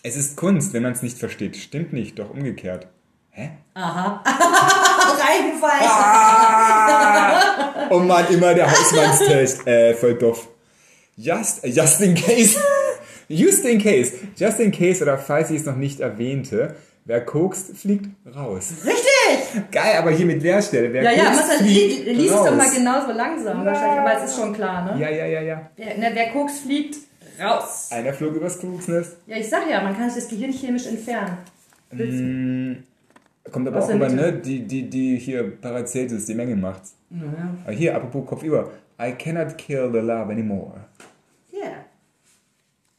[0.02, 1.56] Es ist Kunst, wenn man es nicht versteht.
[1.56, 2.86] Stimmt nicht, doch umgekehrt.
[3.30, 3.50] Hä?
[3.74, 4.22] Aha.
[5.18, 5.90] Reingefallen.
[7.90, 9.66] Oh Mann, immer der Hausmannstest.
[9.66, 10.48] Äh, voll doof.
[11.16, 12.56] Just, just in case.
[13.28, 14.12] Just in case.
[14.36, 16.76] Just in case oder falls ich es noch nicht erwähnte.
[17.08, 18.72] Wer kokst, fliegt raus.
[18.84, 19.70] Richtig!
[19.70, 20.92] Geil, aber hier mit Leerstelle.
[20.92, 22.46] Wer Ja, ja, kokst, muss das, fliegt li- liest raus.
[22.48, 25.00] doch mal genauso langsam wahrscheinlich, aber es ist schon klar, ne?
[25.00, 25.70] Ja, ja, ja, ja.
[25.76, 26.96] Wer, ne, wer Koks fliegt,
[27.40, 27.88] raus.
[27.92, 29.18] Einer flog übers Koksnest.
[29.26, 31.38] Ja, ich sag ja, man kann sich das Gehirn chemisch entfernen.
[33.52, 34.14] Kommt aber Aus auch Mitte.
[34.14, 34.32] ne?
[34.32, 36.94] Die, die, die hier Paracelsus, die Menge macht's.
[37.08, 37.54] Naja.
[37.64, 38.70] Aber hier, apropos Kopfüber.
[39.00, 40.72] I cannot kill the love anymore.
[41.52, 41.84] Yeah.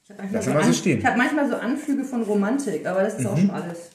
[0.04, 1.00] Ich habe manchmal, Lass so mal so An- stehen.
[1.00, 3.90] ich hab manchmal so Anflüge von Romantik, aber das ist auch schon alles.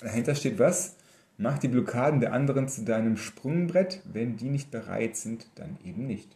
[0.00, 0.96] Dahinter steht was?
[1.38, 4.00] Mach die Blockaden der anderen zu deinem Sprungbrett.
[4.10, 6.28] Wenn die nicht bereit sind, dann eben nicht.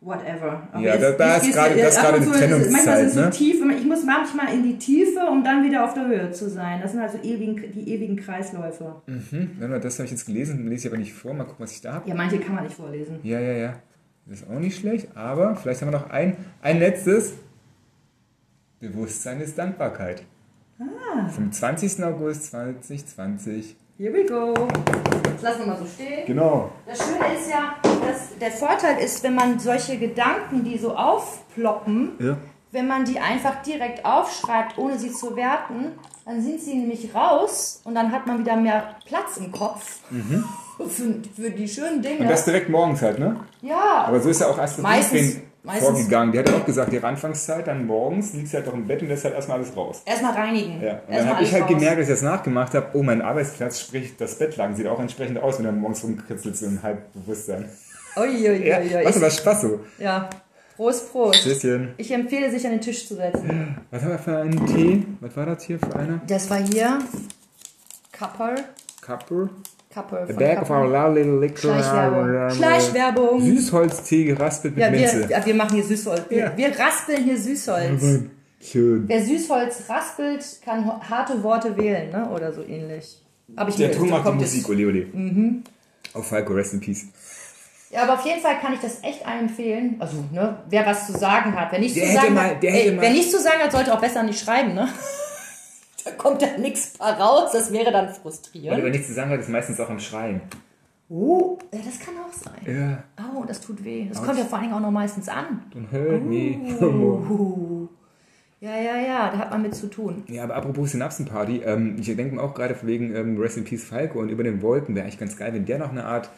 [0.00, 0.68] Whatever.
[0.72, 3.06] Aber Ja, jetzt- da- da ist gerade- das ab gerade zu ist- Manchmal Trennungszeit, ist
[3.08, 3.30] es so ne?
[3.30, 6.80] tief, ich muss manchmal in die Tiefe, um dann wieder auf der Höhe zu sein.
[6.82, 8.96] Das sind also ewigen, die ewigen Kreisläufe.
[9.06, 11.32] Hm, mal, das habe ich jetzt gelesen, lese ich aber nicht vor.
[11.32, 12.08] Mal gucken, was ich da habe.
[12.08, 13.18] Ja, manche kann man nicht vorlesen.
[13.22, 13.74] Ja, ja, ja.
[14.26, 17.32] Das ist auch nicht schlecht, aber vielleicht haben wir noch ein, ein letztes.
[18.80, 20.22] Bewusstsein ist Dankbarkeit.
[20.78, 21.28] Ah.
[21.28, 22.02] Vom 20.
[22.04, 23.76] August 2020.
[23.98, 24.52] Here we go.
[25.32, 26.26] Das lassen wir mal so stehen.
[26.26, 26.70] Genau.
[26.86, 27.74] Das Schöne ist ja,
[28.06, 32.36] dass der Vorteil ist, wenn man solche Gedanken, die so aufploppen, Ja.
[32.72, 35.92] wenn man die einfach direkt aufschreibt, ohne sie zu werten,
[36.26, 40.00] dann sind sie nämlich raus und dann hat man wieder mehr Platz im Kopf
[40.78, 42.16] für, für die schönen Dinge.
[42.16, 42.20] Mhm.
[42.22, 43.40] Und das direkt morgens halt, ne?
[43.62, 46.32] ja, Aber so ist ja auch Astrid Meistens- meistens- vorgegangen.
[46.32, 49.02] Die hat ja auch gesagt, ihre Anfangszeit, dann morgens liegst du halt auch im Bett
[49.02, 50.02] und lässt halt erstmal alles raus.
[50.06, 50.80] erstmal reinigen.
[50.82, 50.92] Ja.
[50.92, 51.70] Und dann Erstmal habe ich halt raus.
[51.70, 55.38] gemerkt, als ich das nachgemacht habe, oh, mein Arbeitsplatz, sprich das Bettlaken, sieht auch entsprechend
[55.38, 57.68] aus, wenn du morgens rumkritzelst so im Halbbewusstsein.
[58.16, 59.80] Ui, ui, ui, Ja, was aber Spaß so.
[59.98, 60.30] ja,
[60.76, 61.42] Prost, Prost.
[61.42, 61.94] Tschüsschen.
[61.96, 63.76] Ich empfehle, sich an den Tisch zu setzen.
[63.90, 65.06] Was haben wir für einen Tee?
[65.20, 66.20] Was war das hier für einer?
[66.26, 66.98] Das war hier
[68.12, 68.56] Kapperl.
[69.02, 69.48] Kapper?
[69.96, 70.82] Kapperl The back of Kapperl.
[70.84, 71.58] our lovely liquor.
[71.82, 72.50] Schleichwerbung.
[72.50, 73.40] Schleichwerbung.
[73.40, 75.26] Süßholztee geraspelt mit Ja, wir, Minze.
[75.30, 76.22] ja, wir machen hier Süßholz.
[76.28, 76.52] Wir, Ja.
[76.56, 78.02] wir raspeln hier Süßholz.
[78.60, 79.04] Schön.
[79.06, 82.28] Wer Süßholz raspelt, kann harte Worte wählen, ne?
[82.30, 83.22] Oder so ähnlich.
[83.56, 85.06] Hab ich Der Ton macht die Musik, ole ole.
[85.12, 85.62] Mhm.
[86.12, 87.04] Auf Falco, rest in peace.
[87.90, 89.96] Ja, aber auf jeden Fall kann ich das echt allen empfehlen.
[90.00, 91.70] Also, ne, wer was zu sagen hat.
[91.70, 93.60] Wer nichts Der zu sagen mal- hat, der hätte ey, mal- wer nichts zu sagen
[93.62, 94.88] hat, sollte auch besser nicht schreiben, ne?
[96.06, 98.78] Da kommt dann nichts raus, das wäre dann Weil frustrierend.
[98.78, 100.40] über nichts zu sagen hat, ist meistens auch am Schreien.
[101.08, 102.74] Oh, ja, das kann auch sein.
[102.74, 103.04] Ja.
[103.34, 104.06] Oh, das tut weh.
[104.08, 105.62] Das kommt ja vor allen Dingen auch noch meistens an.
[105.72, 106.58] Don't hurt me.
[106.80, 107.88] Uh.
[108.58, 110.24] Ja, ja, ja, da hat man mit zu tun.
[110.28, 113.84] Ja, aber apropos Synapsenparty, ähm, ich denke mir auch gerade wegen ähm, Rest in Peace
[113.84, 116.30] Falco und über den Wolken wäre eigentlich ganz geil, wenn der noch eine Art,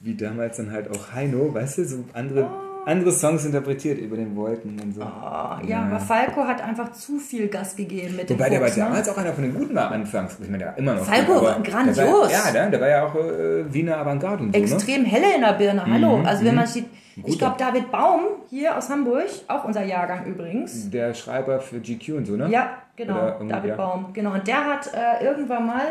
[0.00, 2.48] wie damals dann halt auch Heino, weißt du, so andere,
[2.88, 5.02] andere Songs interpretiert über den Wolken und so.
[5.02, 8.68] Oh, ja, aber Falco hat einfach zu viel Gas gegeben mit dem Wobei der war
[8.68, 8.74] ne?
[8.76, 10.38] damals auch einer von den Guten war anfangs.
[10.40, 11.04] Ich meine, der war immer noch.
[11.04, 11.96] Falco gut, grandios.
[11.96, 14.64] Der war, ja, der, der war ja auch äh, Wiener Avantgarde und so, ne?
[14.64, 16.22] Extrem helle in der Birne, hallo.
[16.24, 16.86] Also wenn man sieht,
[17.16, 17.36] ich Guter.
[17.36, 20.88] glaube David Baum hier aus Hamburg, auch unser Jahrgang übrigens.
[20.90, 22.48] Der Schreiber für GQ und so, ne?
[22.50, 23.76] Ja, genau, David ja.
[23.76, 24.06] Baum.
[24.14, 25.82] Genau, und der hat äh, irgendwann mal,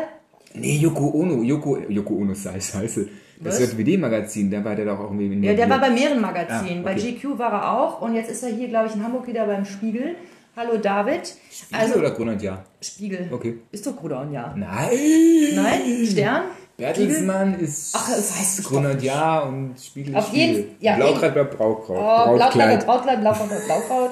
[0.54, 1.42] Nee, Yoko Ono.
[1.42, 3.08] Yoko, Yoko Ono sei scheiße.
[3.40, 3.60] Das?
[3.60, 6.80] JWD-Magazin, da war der doch auch irgendwie in ja, der war bei mehreren Magazinen.
[6.80, 7.12] Ah, Bei okay.
[7.12, 9.64] GQ war er auch und jetzt ist er hier, glaube ich, in Hamburg wieder beim
[9.64, 10.16] Spiegel.
[10.56, 11.34] Hallo David.
[11.70, 12.64] also, oder Grunert, ja.
[12.82, 13.28] Spiegel.
[13.32, 13.58] Okay.
[13.70, 14.52] Ist doch Gruder ja.
[14.56, 15.54] Nein!
[15.54, 16.06] Nein?
[16.06, 16.42] Stern?
[16.76, 20.56] Bertelsmann ist Ach, das weiß ich doch Grunert, ja und Spiegel Auf Spiegel.
[20.56, 21.96] jeden- ja, Blaukraut bleibt Braukraut.
[21.96, 22.84] Oh, Blaukraut.
[22.86, 24.10] Brautkleid, Blaukraut, Blaukraut.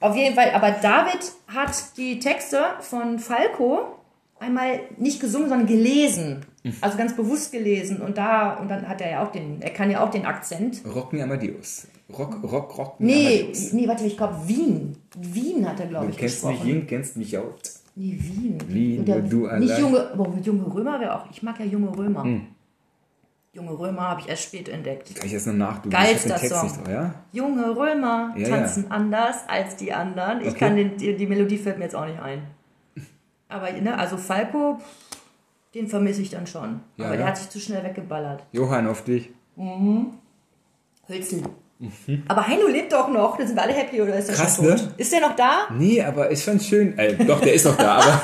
[0.00, 3.80] Auf jeden Fall, aber David hat die Texte von Falco
[4.44, 6.44] einmal nicht gesungen, sondern gelesen.
[6.80, 8.00] Also ganz bewusst gelesen.
[8.00, 10.80] Und da, und dann hat er ja auch den, er kann ja auch den Akzent.
[10.94, 11.86] Rocken Amadeus.
[12.16, 13.72] Rock, Rock, Rock Nee, Amadeus.
[13.72, 14.96] nee, warte, ich glaube Wien.
[15.18, 16.74] Wien hat er, glaube Du ich, kennst mich gesprochen.
[16.74, 17.54] Wien, kennst mich auch.
[17.96, 18.58] Nee, Wien.
[18.68, 19.78] Wien, der- du Nicht allein- Hm.
[19.80, 22.24] junge, aber junge Römer wäre auch, ich mag ja junge Römer.
[23.52, 25.14] Junge Römer habe ich erst spät entdeckt.
[25.14, 25.90] Kann ich jetzt noch nachduben?
[25.90, 26.66] Geilster Song.
[26.66, 27.14] nicht ja?
[27.32, 30.40] Junge Römer Ja, tanzen anders als die anderen.
[30.40, 30.58] Ich Okay.
[30.58, 32.42] kann den, die, die Melodie fällt mir jetzt auch nicht ein.
[33.54, 34.78] Aber ne, also Falco,
[35.74, 36.80] den vermisse ich dann schon.
[36.96, 37.30] Ja, Aber der ja.
[37.30, 38.42] hat sich zu schnell weggeballert.
[38.52, 39.30] Johann, auf dich.
[41.08, 41.42] Hölzel.
[42.28, 44.66] Aber Heino lebt doch noch, da sind wir alle happy oder ist er Krass, schon
[44.68, 44.76] tot?
[44.78, 44.94] ne?
[44.96, 45.68] Ist der noch da?
[45.70, 46.96] Nee, aber ist schon schön.
[46.98, 48.22] Äh, doch, der ist noch da, aber.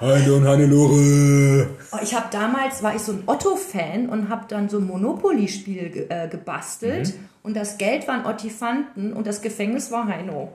[0.00, 1.68] Hallo und Hannelore.
[1.92, 5.90] Oh, ich habe damals, war ich so ein Otto-Fan und habe dann so ein Monopoly-Spiel
[5.90, 7.28] ge äh, gebastelt Mhm.
[7.42, 10.52] und das Geld waren Ottifanten und das Gefängnis war Heino.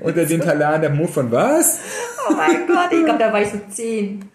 [0.00, 1.78] Unter den Talaren der von was?
[2.28, 4.28] Oh mein Gott, ich glaube, da war ich so zehn.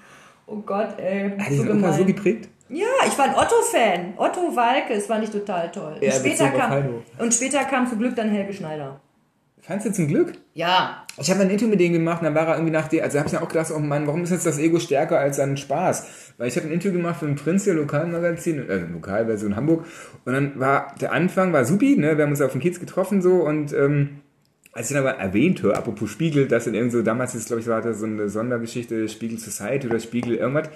[0.48, 1.38] Oh Gott, ey.
[1.38, 2.48] Hat dich so Opa so geprägt?
[2.70, 4.14] Ja, ich war ein Otto-Fan.
[4.18, 5.98] Otto Walke, es war nicht total toll.
[6.00, 9.02] Ja, und, später kam, und später kam zum Glück dann Helge Schneider.
[9.66, 10.34] Fandst du zum Glück?
[10.54, 13.04] Ja, Ich habe ein Interview mit denen gemacht und dann war er irgendwie nach dir,
[13.04, 15.38] also habe ich mir auch gedacht, oh Mann, warum ist jetzt das Ego stärker als
[15.38, 16.34] sein Spaß?
[16.38, 19.86] Weil ich habe ein Interview gemacht für ein Prinz, der Lokalmagazin, äh, Lokalversion Hamburg
[20.24, 23.24] und dann war der Anfang, war supi, ne, wir haben uns auf dem Kiez getroffen
[23.24, 24.22] so und ähm,
[24.72, 27.68] als ich dann aber erwähnte, apropos Spiegel, dass in irgend so, damals ist glaube ich,
[27.68, 30.70] war das so eine Sondergeschichte, Spiegel Society oder Spiegel irgendwas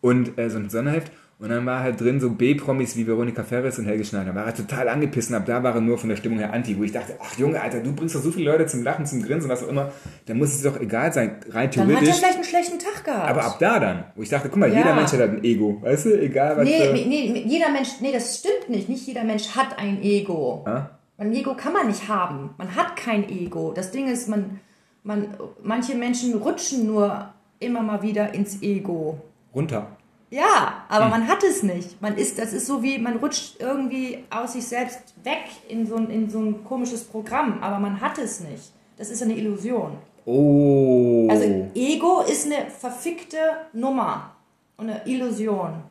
[0.00, 1.10] und äh, so ein Sonderheft
[1.40, 4.34] und dann war halt drin so B-Promis wie Veronika Ferris und Helge Schneider.
[4.34, 6.76] War er total angepisst und ab da war er nur von der Stimmung her anti,
[6.76, 9.22] wo ich dachte, ach Junge, Alter, du bringst doch so viele Leute zum Lachen, zum
[9.22, 9.92] Grinsen, was auch immer,
[10.26, 12.16] dann muss es doch egal sein, rein dann hat er theoretisch.
[12.16, 13.30] vielleicht einen schlechten Tag gehabt.
[13.30, 14.78] Aber ab da dann, wo ich dachte, guck mal, Ja.
[14.78, 16.64] jeder Mensch hat halt ein Ego, weißt du, egal was.
[16.64, 18.88] Nee, für- nee, nee, jeder Mensch, nee, das stimmt nicht.
[18.88, 20.64] Nicht jeder Mensch hat ein Ego.
[20.66, 20.90] Ah?
[21.18, 22.50] Ein Ego kann man nicht haben.
[22.58, 23.72] Man hat kein Ego.
[23.74, 24.60] Das Ding ist, man,
[25.04, 25.28] man,
[25.62, 27.28] manche Menschen rutschen nur
[27.60, 29.20] immer mal wieder ins Ego.
[29.54, 29.88] runter.
[30.30, 31.10] Ja, aber Hm.
[31.10, 32.00] man hat es nicht.
[32.02, 35.96] Man ist, das ist so wie, man rutscht irgendwie aus sich selbst weg in so
[35.96, 38.72] ein, in so ein komisches Programm, aber man hat es nicht.
[38.98, 39.96] Das ist eine Illusion.
[40.26, 41.26] Oh.
[41.30, 43.38] Also Ego ist eine verfickte
[43.72, 44.32] Nummer
[44.76, 45.82] und eine Illusion.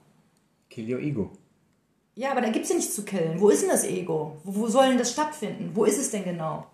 [0.70, 1.32] Kill your ego.
[2.14, 3.40] Ja, aber da gibt es ja nichts zu killen.
[3.40, 4.38] Wo ist denn das Ego?
[4.44, 5.72] Wo, wo soll denn das stattfinden?
[5.74, 6.66] Wo ist es denn genau?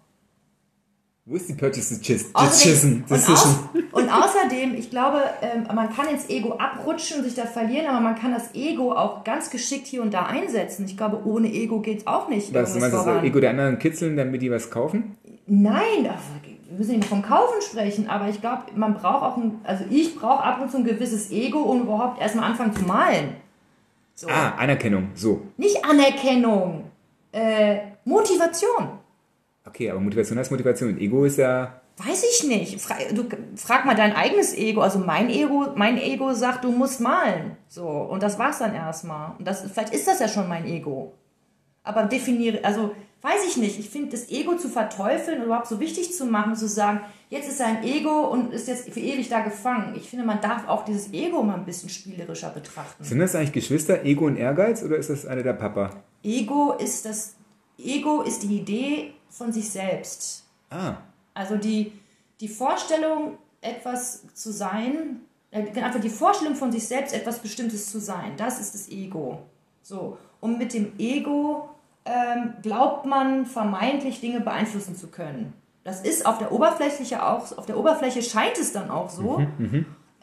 [1.25, 3.05] Wo ist die Purchase Decision?
[3.07, 3.59] Und, aus,
[3.93, 8.01] und außerdem, ich glaube, ähm, man kann ins Ego abrutschen und sich da verlieren, aber
[8.01, 10.83] man kann das Ego auch ganz geschickt hier und da einsetzen.
[10.85, 12.53] Ich glaube, ohne Ego geht es auch nicht.
[12.53, 13.23] Was, du meinst das.
[13.23, 15.15] Ego der anderen kitzeln, damit die was kaufen?
[15.47, 19.61] Nein, ach, wir müssen nicht vom Kaufen sprechen, aber ich glaube, man braucht auch ein,
[19.63, 23.35] also ich brauche ab und zu ein gewisses Ego, um überhaupt erstmal anfangen zu malen.
[24.13, 24.27] So.
[24.27, 25.41] Ah, Anerkennung, so.
[25.55, 26.83] Nicht Anerkennung,
[27.31, 29.02] äh, Motivation.
[29.65, 30.97] Okay, aber Motivation heißt Motivation.
[30.97, 31.81] Ego ist ja.
[31.97, 32.81] Weiß ich nicht.
[32.81, 34.81] Fra du, frag mal dein eigenes Ego.
[34.81, 37.55] Also mein Ego, mein Ego sagt, du musst malen.
[37.67, 37.87] So.
[37.87, 39.35] Und das war's dann erstmal.
[39.37, 41.13] Und das, vielleicht ist das ja schon mein Ego.
[41.83, 43.77] Aber definiere, also, weiß ich nicht.
[43.77, 47.49] Ich finde, das Ego zu verteufeln und überhaupt so wichtig zu machen, zu sagen, jetzt
[47.49, 49.93] ist ein Ego und ist jetzt für ewig da gefangen.
[49.95, 53.03] Ich finde, man darf auch dieses Ego mal ein bisschen spielerischer betrachten.
[53.03, 55.91] Sind das eigentlich Geschwister, Ego und Ehrgeiz oder ist das eine der Papa?
[56.23, 57.35] Ego ist das,
[57.77, 60.45] Ego ist die Idee von sich selbst.
[60.69, 60.95] Ah,
[61.33, 61.91] Also die,
[62.39, 65.21] die Vorstellung, etwas zu sein,
[65.51, 69.41] äh, einfach die Vorstellung von sich selbst, etwas Bestimmtes zu sein, das ist das Ego.
[69.81, 70.17] So.
[70.39, 71.69] Und mit dem Ego
[72.05, 75.53] ähm, glaubt man vermeintlich Dinge beeinflussen zu können.
[75.83, 79.45] Das ist auf der Oberfläche auch, auf der Oberfläche scheint es dann auch so.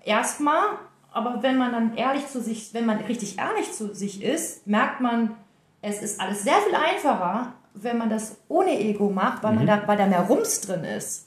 [0.05, 0.79] Erstmal,
[1.11, 5.01] aber wenn man dann ehrlich zu sich, wenn man richtig ehrlich zu sich ist, merkt
[5.01, 5.35] man,
[5.83, 9.83] es ist alles sehr viel einfacher, wenn man das ohne Ego macht, weil, man da,
[9.87, 11.27] weil da mehr Rums drin ist.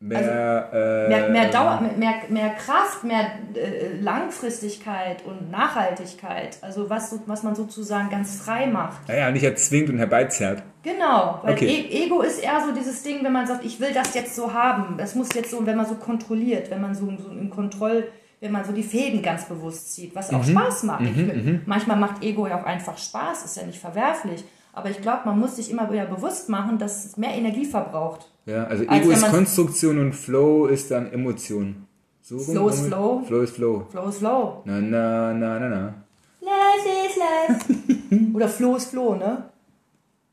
[0.00, 0.70] mehr.
[0.72, 6.58] äh, Mehr, mehr Dauer, mehr, mehr, Kraft, mehr äh, Langfristigkeit und Nachhaltigkeit.
[6.62, 9.08] Also was, was man sozusagen ganz frei macht.
[9.08, 10.62] Naja, nicht erzwingt und herbeizerrt.
[10.82, 11.66] Genau, weil Okay.
[11.90, 14.52] e Ego ist eher so dieses Ding, wenn man sagt, ich will das jetzt so
[14.54, 14.96] haben.
[14.96, 18.08] Das muss jetzt so, wenn man so kontrolliert, wenn man so, so im Kontroll,
[18.40, 20.38] wenn man so die Fäden ganz bewusst zieht, was Mhm.
[20.38, 21.02] auch Spaß macht.
[21.02, 24.42] Ich will, manchmal macht Ego ja auch einfach Spaß, ist ja nicht verwerflich.
[24.72, 28.30] Aber ich glaube, man muss sich immer wieder bewusst machen, dass es mehr Energie verbraucht.
[28.46, 31.86] Ja, also Als Ego wenn ist Konstruktion und Flow ist dann Emotion.
[32.22, 33.22] So rum, Flow ist Flow.
[33.26, 33.86] Flow ist Flow.
[33.90, 34.62] Flow is flow.
[34.64, 35.94] Na, na, na, na, na.
[36.40, 38.32] Life is life.
[38.34, 39.50] Oder Flow ist Flow, ne?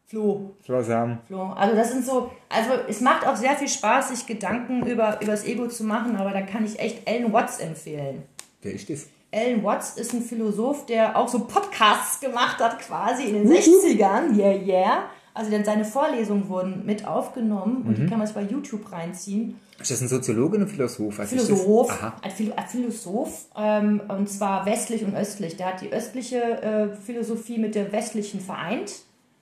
[0.05, 0.55] Flow.
[0.61, 1.19] Flow haben.
[1.27, 1.51] Flo.
[1.51, 5.31] Also das sind so, also es macht auch sehr viel Spaß, sich Gedanken über, über
[5.31, 8.23] das Ego zu machen, aber da kann ich echt Alan Watts empfehlen.
[8.61, 9.07] Wer ist das?
[9.34, 14.36] Alan Watts ist ein Philosoph, der auch so Podcasts gemacht hat, quasi in den 60ern.
[14.38, 15.03] Yeah, yeah.
[15.34, 19.59] Also denn seine Vorlesungen wurden mit aufgenommen und die kann man sich bei YouTube reinziehen.
[19.80, 21.17] Ist das ein Soziologe oder ein Philosoph?
[21.17, 21.30] Das?
[21.30, 25.55] Philosoph, ein, Philo ein Philosoph, ähm, und zwar westlich und östlich.
[25.55, 28.91] Der hat die östliche äh, Philosophie mit der westlichen vereint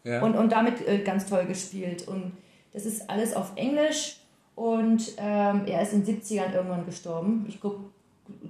[0.04, 0.22] Ja.
[0.22, 2.06] und, und damit äh, ganz toll gespielt.
[2.10, 2.34] Und
[2.74, 4.18] das ist alles auf Englisch
[4.56, 7.46] und ähm, er ist in den 70ern irgendwann gestorben.
[7.48, 7.80] Ich glaube,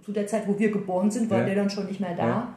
[0.04, 1.46] zu der Zeit, wo wir geboren sind, war Ja.
[1.46, 2.28] der dann schon nicht mehr da.
[2.28, 2.48] Ja.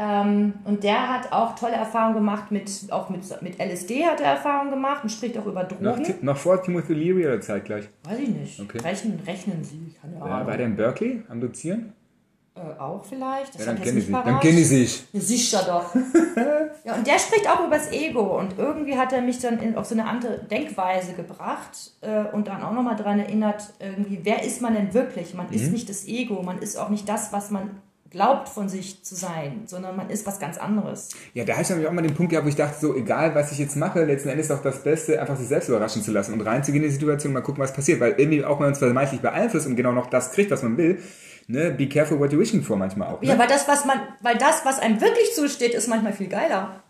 [0.00, 4.26] Ähm, und der hat auch tolle Erfahrungen gemacht mit, auch mit, mit LSD hat er
[4.32, 6.04] Erfahrungen gemacht und spricht auch über Noch, Drogen.
[6.04, 7.88] Ti- noch vor Timothy Leary oder zeitgleich?
[8.04, 8.60] Weiß ich nicht.
[8.60, 8.78] Okay.
[8.78, 10.46] Rechnen, rechnen Sie, keine Ahnung.
[10.46, 11.92] war der in Berkeley am Dozieren?
[12.58, 13.54] Äh, auch vielleicht.
[13.54, 14.10] Das Ja, dann nicht sich.
[14.10, 15.04] Dann kennen die sich.
[15.12, 15.94] Ja, sicher doch.
[16.84, 19.86] ja, und der spricht auch übers Ego und irgendwie hat er mich dann in, auf
[19.86, 24.60] so eine andere Denkweise gebracht äh, und dann auch nochmal daran erinnert, irgendwie, wer ist
[24.60, 25.34] man denn wirklich?
[25.34, 25.54] Man Mhm.
[25.54, 27.70] ist nicht das Ego, man ist auch nicht das, was man
[28.10, 31.10] glaubt von sich zu sein, sondern man ist was ganz anderes.
[31.34, 33.34] Ja, da hatte ich nämlich auch mal den Punkt gehabt, wo ich dachte, so egal
[33.34, 36.10] was ich jetzt mache, letzten Endes ist doch das Beste, einfach sich selbst überraschen zu
[36.10, 38.00] lassen und reinzugehen in die Situation mal gucken, was passiert.
[38.00, 41.02] Weil irgendwie auch man uns vermeintlich beeinflusst und genau noch das kriegt, was man will.
[41.48, 41.70] Ne?
[41.70, 43.20] Be careful what you're wishing for manchmal auch.
[43.22, 43.28] Ne?
[43.28, 46.82] Ja, weil das, was man, weil das, was einem wirklich zusteht, ist manchmal viel geiler.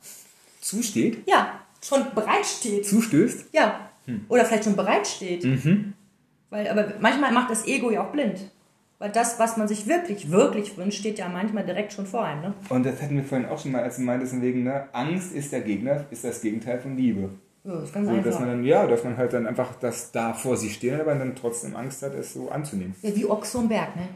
[0.61, 2.85] Zusteht, Ja, schon bereitsteht.
[2.85, 3.47] zustößt.
[3.53, 3.89] Ja.
[4.07, 4.27] Hm.
[4.29, 5.45] Oder vielleicht schon bereitsteht.
[5.45, 5.95] Mhm.
[6.51, 8.51] Weil, aber manchmal macht das Ego ja auch blind.
[8.99, 12.41] Weil das, was man sich wirklich, wirklich wünscht, steht ja manchmal direkt schon vor einem.
[12.41, 12.55] Ne?
[12.69, 14.89] Und das hatten wir vorhin auch schon mal, als du meintest, wegen, ne?
[14.93, 17.31] Angst ist der Gegner, ist das Gegenteil von Liebe.
[17.63, 20.11] Ja, das ist ganz So, dass man dann, ja, dass man halt dann einfach das
[20.11, 22.97] da vor sich stehen aber dann trotzdem Angst hat, es so anzunehmen.
[23.03, 24.09] Ja, wie Ochs vom Berg, ne?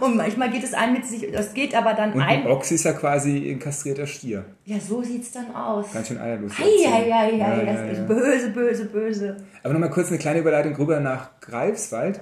[0.00, 2.46] Und manchmal geht es einem mit sich, das geht aber dann Und ein ein.
[2.48, 4.44] Ochs ist ja quasi ein kastrierter Stier.
[4.64, 5.92] Ja, so sieht's dann aus.
[5.92, 6.52] Ganz schön eierlos.
[6.58, 7.86] Eieiei, Ja, ja, das ja.
[7.86, 9.36] ist böse, böse, böse.
[9.62, 12.20] Aber nochmal kurz eine kleine Überleitung rüber nach Greifswald.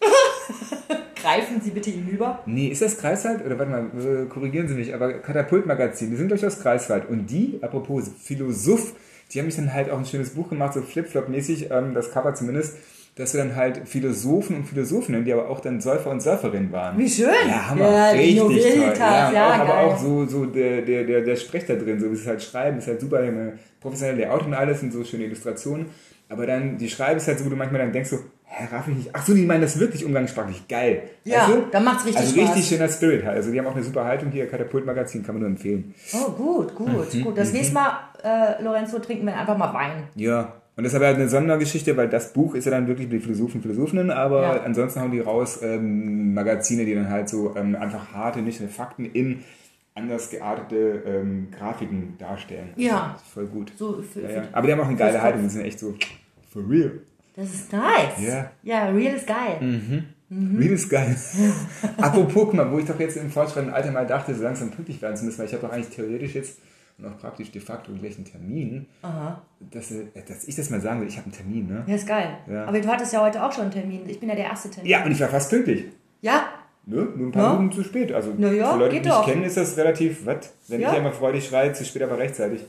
[1.22, 2.40] Greifen Sie bitte hinüber.
[2.46, 3.44] Nee, ist das Greifswald?
[3.44, 7.08] Oder warte mal, äh, korrigieren Sie mich, aber Katapultmagazin, die sind durchaus Greifswald.
[7.08, 8.94] Und die, apropos Philosoph,
[9.32, 12.34] die haben mich dann halt auch ein schönes Buch gemacht, so Flip-Flop-mäßig, ähm, das Cover
[12.34, 12.76] zumindest,
[13.16, 16.96] dass wir dann halt Philosophen und Philosophinnen, die aber auch dann Säufer und Säuferinnen waren.
[16.98, 17.28] Wie schön.
[17.48, 17.90] Ja, Hammer.
[17.90, 18.94] Ja, Richtig toll.
[18.98, 22.10] Ja, ja, auch, aber auch so, so der, der, der, der Sprech da drin, so
[22.10, 25.04] wie sie es halt schreiben, ist halt super, eine professionelle Layout und alles und so
[25.04, 25.86] schöne Illustrationen.
[26.28, 28.86] Aber dann, die Schreibe ist halt so, wo du manchmal dann denkst so, hä, raff
[28.86, 29.10] ich nicht.
[29.12, 30.68] Ach so, die meinen das wirklich umgangssprachlich.
[30.68, 31.02] Geil.
[31.24, 31.64] Ja, du?
[31.72, 32.48] dann macht's richtig Also Spaß.
[32.50, 33.36] richtig schöner Spirit halt.
[33.36, 35.92] Also die haben auch eine super Haltung hier, Katapultmagazin, kann man nur empfehlen.
[36.14, 37.36] Oh, gut, gut, Mhm, gut.
[37.36, 40.04] Das nächste Mal, äh, Lorenzo, trinken wir einfach mal Wein.
[40.14, 40.52] Ja.
[40.80, 43.18] Und das ist aber halt eine Sondergeschichte, weil das Buch ist ja dann wirklich die
[43.20, 44.62] Philosophen, Philosophinnen, aber Ja.
[44.62, 49.04] ansonsten hauen die raus ähm, Magazine, die dann halt so ähm, einfach harte, nüchterne Fakten
[49.04, 49.40] in
[49.94, 52.70] anders geartete ähm, Grafiken darstellen.
[52.76, 53.10] Ja.
[53.12, 53.72] Das ist voll gut.
[53.76, 54.42] So für, Ja, ja.
[54.52, 55.94] Aber die haben auch eine geile Haltung, die sind echt so
[56.50, 56.92] for real.
[57.36, 58.26] Das ist nice.
[58.26, 58.50] Ja.
[58.62, 59.58] Ja, real ist geil.
[60.30, 60.56] Mhm.
[60.58, 61.14] Real ist geil.
[61.98, 65.16] Apropos, mal, wo ich doch jetzt im fortschreitenden Alter mal dachte, so langsam pünktlich werden
[65.18, 66.58] zu müssen, weil ich habe doch eigentlich theoretisch jetzt
[67.02, 69.40] und auch praktisch de facto gleich einen Termin, Aha.
[69.70, 71.84] dass, äh, dass ich das mal sagen will, ich habe einen Termin, ne?
[71.86, 72.38] Ja, ist geil.
[72.50, 72.66] Ja.
[72.66, 74.02] Aber du hattest ja heute auch schon einen Termin.
[74.08, 74.90] Ich bin ja der erste Termin.
[74.90, 75.84] Ja, und ich war fast pünktlich.
[76.20, 76.44] Ja?
[76.86, 77.08] Ne?
[77.16, 77.58] Nur ein paar Ja.
[77.58, 78.12] Minuten zu spät.
[78.12, 80.52] Also ja, für Leute, die mich kennen, ist das relativ, was?
[80.68, 80.92] Wenn Ja.
[80.92, 82.62] ich immer freudig schreie, zu spät, aber rechtzeitig.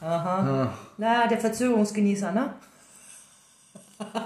[0.00, 2.54] Na, der Verzögerungsgenießer, ne?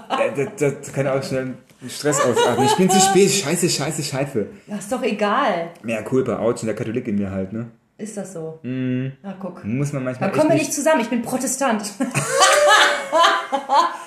[0.09, 1.53] Äh, das, das kann auch schnell
[1.87, 2.65] Stress ausarten.
[2.65, 4.45] Ich bin zu spät, scheiße, scheiße, scheiße.
[4.67, 5.69] Ja, ist doch egal.
[5.81, 7.67] Mehr Culpa, Autsch, der Katholik in mir halt, ne?
[8.01, 8.59] Ist das so?
[8.63, 9.11] Mhm.
[9.21, 9.63] Na, guck.
[9.63, 11.01] Muss man manchmal Dann kommen wir nicht zusammen.
[11.01, 11.83] Ich bin Protestant.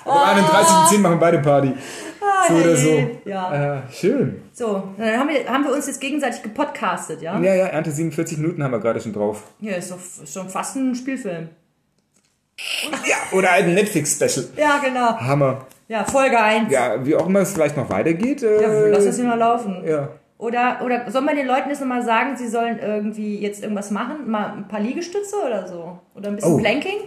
[0.05, 0.99] Am 31.10.
[0.99, 1.73] machen beide Party.
[2.49, 3.11] So oder so.
[3.25, 3.77] Ja.
[3.79, 4.43] Äh, schön.
[4.53, 7.39] So, dann haben wir, haben wir uns jetzt gegenseitig gepodcastet, ja?
[7.41, 9.43] Ja, ja, Ernte 47 Minuten haben wir gerade schon drauf.
[9.61, 11.49] Ja, ist doch schon fast ein Spielfilm.
[13.07, 14.47] Ja, oder ein Netflix-Special.
[14.57, 15.17] Ja, genau.
[15.19, 15.67] Hammer.
[15.89, 16.71] Ja, Folge 1.
[16.73, 18.43] Ja, Ja, wie auch immer es vielleicht noch weitergeht.
[18.43, 19.83] Äh, lass das hier mal laufen.
[19.87, 20.09] ja.
[20.39, 24.29] Oder, oder soll man den Leuten jetzt nochmal sagen, sie sollen irgendwie jetzt irgendwas machen?
[24.31, 25.99] Mal ein paar Liegestütze oder so?
[26.15, 26.59] Oder ein bisschen Oh.
[26.59, 26.99] Planking?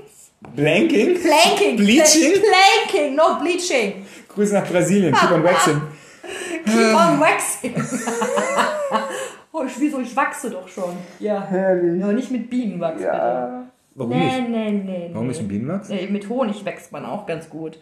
[0.56, 1.20] Blanking?
[1.20, 1.76] Planking!
[1.78, 2.34] Bleaching?
[2.34, 2.42] Pla-
[2.88, 4.06] Planking, no bleaching.
[4.30, 5.14] Grüße nach Brasilien.
[5.14, 5.82] Keep on waxing.
[6.66, 7.74] Keep on waxing.
[9.52, 10.00] oh, ich, wieso?
[10.00, 10.96] Ich wachse doch schon.
[11.20, 11.44] Ja.
[11.44, 12.00] Herrlich.
[12.00, 13.64] Ja, nicht mit Bienenwachs, Ja.
[13.96, 14.26] Warum bitte.
[14.26, 14.50] nicht?
[14.50, 15.10] Nee, nee, nee.
[15.12, 15.30] Warum nee.
[15.30, 15.90] nicht ein Bienenwachs?
[15.90, 17.80] Nee, mit Honig wächst man auch ganz gut.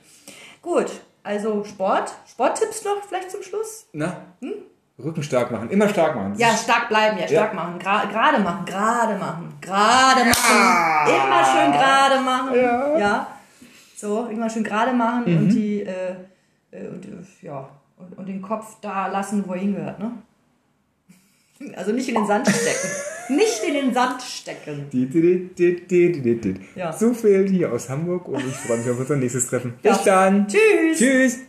[0.61, 0.87] Gut,
[1.23, 2.13] also Sport.
[2.25, 3.87] Sporttipps noch vielleicht zum Schluss?
[3.91, 4.17] Na?
[5.03, 5.69] Rücken stark machen.
[5.69, 6.35] Immer stark machen.
[6.37, 7.53] Ja, stark bleiben, ja, stark Ja.
[7.53, 7.79] machen.
[7.79, 11.07] Gra gerade machen, gerade machen, gerade machen.
[11.07, 12.55] Immer schön gerade machen.
[12.55, 12.97] Ja.
[12.97, 13.27] Ja.
[13.97, 16.15] So, immer schön gerade machen und die, äh,
[16.71, 17.09] äh, und, äh,
[17.41, 17.67] ja,
[17.97, 20.11] und, und den Kopf da lassen, wo er hingehört, ne?
[21.75, 22.89] Also nicht in den Sand stecken.
[23.35, 24.87] nicht in den Sand stecken.
[26.75, 26.91] Ja.
[26.93, 29.73] So viel hier aus Hamburg und ich freue mich auf unser nächstes Treffen.
[29.81, 30.29] Bis Ja.
[30.29, 30.47] dann.
[30.47, 30.97] Tschüss.
[30.99, 31.39] Tschüss.